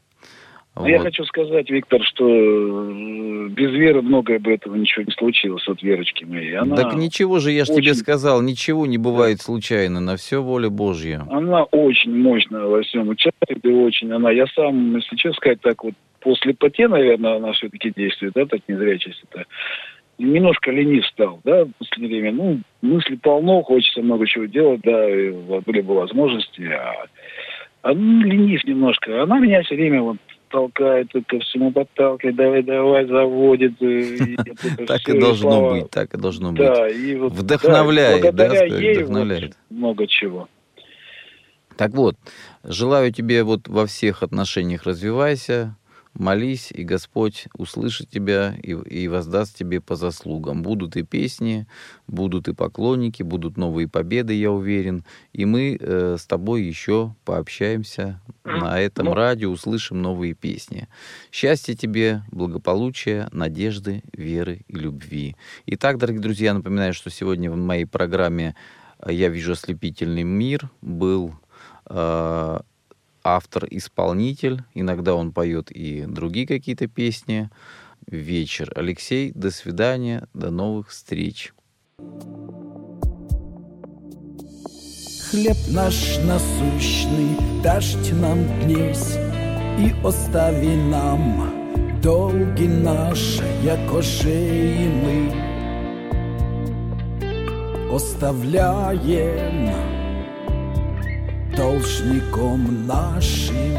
Вот. 0.78 0.88
Я 0.88 1.00
хочу 1.00 1.24
сказать, 1.24 1.68
Виктор, 1.70 2.00
что 2.04 2.24
э, 2.28 3.48
без 3.48 3.72
веры 3.72 4.00
многое 4.00 4.38
бы 4.38 4.52
этого 4.52 4.76
ничего 4.76 5.04
не 5.04 5.12
случилось 5.12 5.66
от 5.68 5.82
Верочки 5.82 6.24
моей. 6.24 6.54
Она 6.56 6.76
так 6.76 6.94
ничего 6.94 7.40
же, 7.40 7.50
я 7.50 7.64
же 7.64 7.72
очень... 7.72 7.82
тебе 7.82 7.94
сказал, 7.94 8.42
ничего 8.42 8.86
не 8.86 8.96
бывает 8.96 9.40
случайно, 9.40 9.98
на 9.98 10.16
все 10.16 10.40
воля 10.40 10.70
Божья. 10.70 11.26
Она 11.30 11.64
очень 11.64 12.16
мощная 12.16 12.62
во 12.62 12.82
всем 12.82 13.08
участвует 13.08 13.64
и 13.64 13.68
очень 13.68 14.12
она, 14.12 14.30
я 14.30 14.46
сам, 14.54 14.94
если 14.94 15.16
честно 15.16 15.34
сказать, 15.34 15.60
так 15.62 15.82
вот, 15.82 15.94
после 16.20 16.54
поте, 16.54 16.86
наверное, 16.86 17.36
она 17.36 17.52
все-таки 17.52 17.92
действует, 17.94 18.34
да, 18.34 18.46
так 18.46 18.60
незрячесть-то 18.68 19.46
немножко 20.18 20.70
ленив 20.70 21.06
стал, 21.06 21.40
да, 21.44 21.64
в 21.64 21.70
последнее 21.78 22.20
время. 22.20 22.32
Ну, 22.32 22.60
мысли 22.82 23.16
полно, 23.16 23.62
хочется 23.62 24.02
много 24.02 24.26
чего 24.26 24.46
делать, 24.46 24.80
да, 24.82 25.08
и 25.08 25.30
были 25.30 25.80
бы 25.80 25.94
возможности, 25.94 26.62
а, 26.62 27.06
а 27.82 27.94
ну, 27.94 28.22
ленив 28.22 28.64
немножко. 28.64 29.22
Она 29.22 29.38
меня 29.38 29.62
все 29.62 29.76
время 29.76 30.02
вот 30.02 30.16
толкает, 30.48 31.10
ко 31.12 31.38
всему 31.40 31.72
подталкивает, 31.72 32.36
давай, 32.36 32.62
давай, 32.62 33.06
заводит. 33.06 33.74
Так 34.86 35.08
и 35.08 35.18
должно 35.18 35.70
быть, 35.70 35.90
так 35.90 36.14
и 36.14 36.18
должно 36.18 36.52
быть. 36.52 37.32
Вдохновляет, 37.32 38.34
да, 38.34 38.48
вдохновляет. 38.48 39.56
много 39.70 40.06
чего. 40.06 40.48
Так 41.76 41.92
вот, 41.92 42.16
желаю 42.64 43.12
тебе 43.12 43.44
вот 43.44 43.68
во 43.68 43.86
всех 43.86 44.24
отношениях 44.24 44.82
развивайся, 44.82 45.76
молись, 46.14 46.70
и 46.72 46.84
Господь 46.84 47.46
услышит 47.56 48.10
тебя 48.10 48.56
и, 48.62 48.70
и 48.70 49.08
воздаст 49.08 49.56
тебе 49.56 49.80
по 49.80 49.96
заслугам. 49.96 50.62
Будут 50.62 50.96
и 50.96 51.02
песни, 51.02 51.66
будут 52.06 52.48
и 52.48 52.54
поклонники, 52.54 53.22
будут 53.22 53.56
новые 53.56 53.88
победы, 53.88 54.34
я 54.34 54.50
уверен. 54.50 55.04
И 55.32 55.44
мы 55.44 55.76
э, 55.78 56.16
с 56.18 56.26
тобой 56.26 56.62
еще 56.62 57.14
пообщаемся 57.24 58.20
на 58.44 58.80
этом 58.80 59.06
ну. 59.06 59.14
радио, 59.14 59.50
услышим 59.50 60.02
новые 60.02 60.34
песни. 60.34 60.88
Счастья 61.30 61.74
тебе, 61.74 62.22
благополучия, 62.30 63.28
надежды, 63.32 64.02
веры 64.12 64.62
и 64.68 64.74
любви. 64.74 65.36
Итак, 65.66 65.98
дорогие 65.98 66.22
друзья, 66.22 66.54
напоминаю, 66.54 66.94
что 66.94 67.10
сегодня 67.10 67.50
в 67.50 67.56
моей 67.56 67.84
программе 67.84 68.54
«Я 69.06 69.28
вижу 69.28 69.52
ослепительный 69.52 70.24
мир» 70.24 70.70
был 70.82 71.34
э, 71.86 72.58
автор-исполнитель. 73.36 74.62
Иногда 74.74 75.14
он 75.14 75.32
поет 75.32 75.70
и 75.70 76.04
другие 76.06 76.46
какие-то 76.46 76.86
песни. 76.86 77.50
Вечер. 78.06 78.70
Алексей, 78.74 79.32
до 79.34 79.50
свидания, 79.50 80.28
до 80.34 80.50
новых 80.50 80.90
встреч. 80.90 81.54
Хлеб 85.30 85.56
наш 85.70 86.18
насущный, 86.24 87.36
дашь 87.62 87.94
нам 88.12 88.38
днесь, 88.62 89.16
И 89.78 89.94
остави 90.02 90.74
нам 90.74 91.52
долги 92.02 92.66
наши, 92.66 93.44
яко 93.62 94.02
шеи 94.02 94.88
мы 94.88 95.32
оставляем 97.94 99.97
должником 101.58 102.86
нашим. 102.86 103.76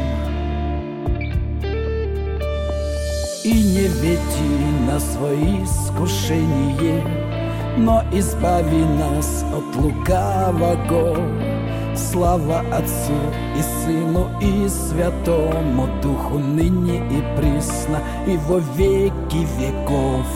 И 3.42 3.52
не 3.52 3.88
веди 3.88 4.60
на 4.86 5.00
свои 5.00 5.64
искушения, 5.64 7.02
но 7.78 8.04
избави 8.12 8.84
нас 8.84 9.44
от 9.54 9.76
лукавого. 9.76 11.16
Слава 11.96 12.60
Отцу 12.70 13.18
и 13.56 13.62
Сыну 13.62 14.28
и 14.40 14.68
Святому 14.68 15.88
Духу 16.02 16.38
ныне 16.38 16.98
и 16.98 17.36
присно 17.36 17.98
и 18.26 18.36
во 18.36 18.58
веки 18.76 19.46
веков. 19.58 20.26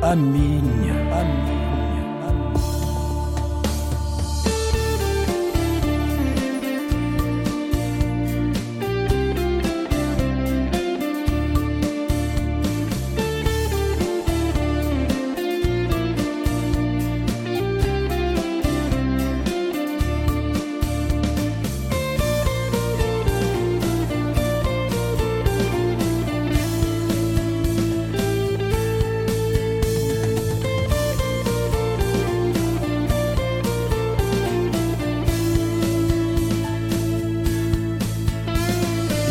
Аминь. 0.00 0.90
Аминь. 1.12 1.61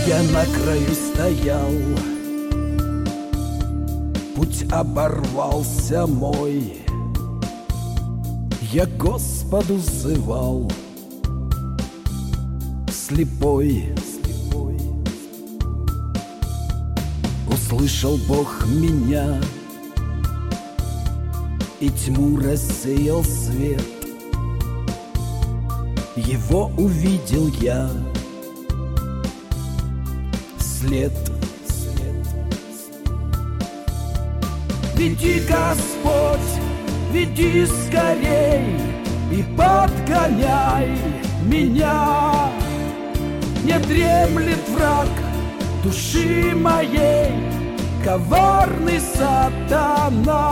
На 0.07 0.45
краю 0.45 0.93
стоял. 0.95 1.71
Путь 4.35 4.65
оборвался 4.71 6.07
мой. 6.07 6.77
Я 8.73 8.87
Господу 8.97 9.75
взывал. 9.75 10.71
Слепой, 12.91 13.93
слепой. 14.23 14.79
Услышал 17.47 18.17
Бог 18.27 18.65
меня. 18.67 19.39
И 21.79 21.89
тьму 21.89 22.37
рассеял 22.37 23.23
свет. 23.23 23.83
Его 26.15 26.71
увидел 26.77 27.47
я 27.59 27.89
след. 30.81 31.11
Веди, 34.95 35.41
Господь, 35.41 36.51
веди 37.11 37.65
скорей 37.65 38.77
и 39.31 39.43
подгоняй 39.57 40.89
меня. 41.45 42.49
Не 43.63 43.77
дремлет 43.79 44.69
враг 44.69 45.09
души 45.83 46.53
моей, 46.55 47.31
коварный 48.03 48.99
сатана. 48.99 50.49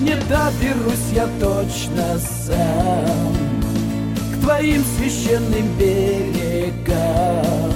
Не 0.00 0.14
доберусь 0.28 1.12
я 1.12 1.28
точно 1.40 2.18
сам 2.18 3.34
к 4.32 4.40
твоим 4.42 4.84
священным 4.96 5.66
берегам. 5.78 7.75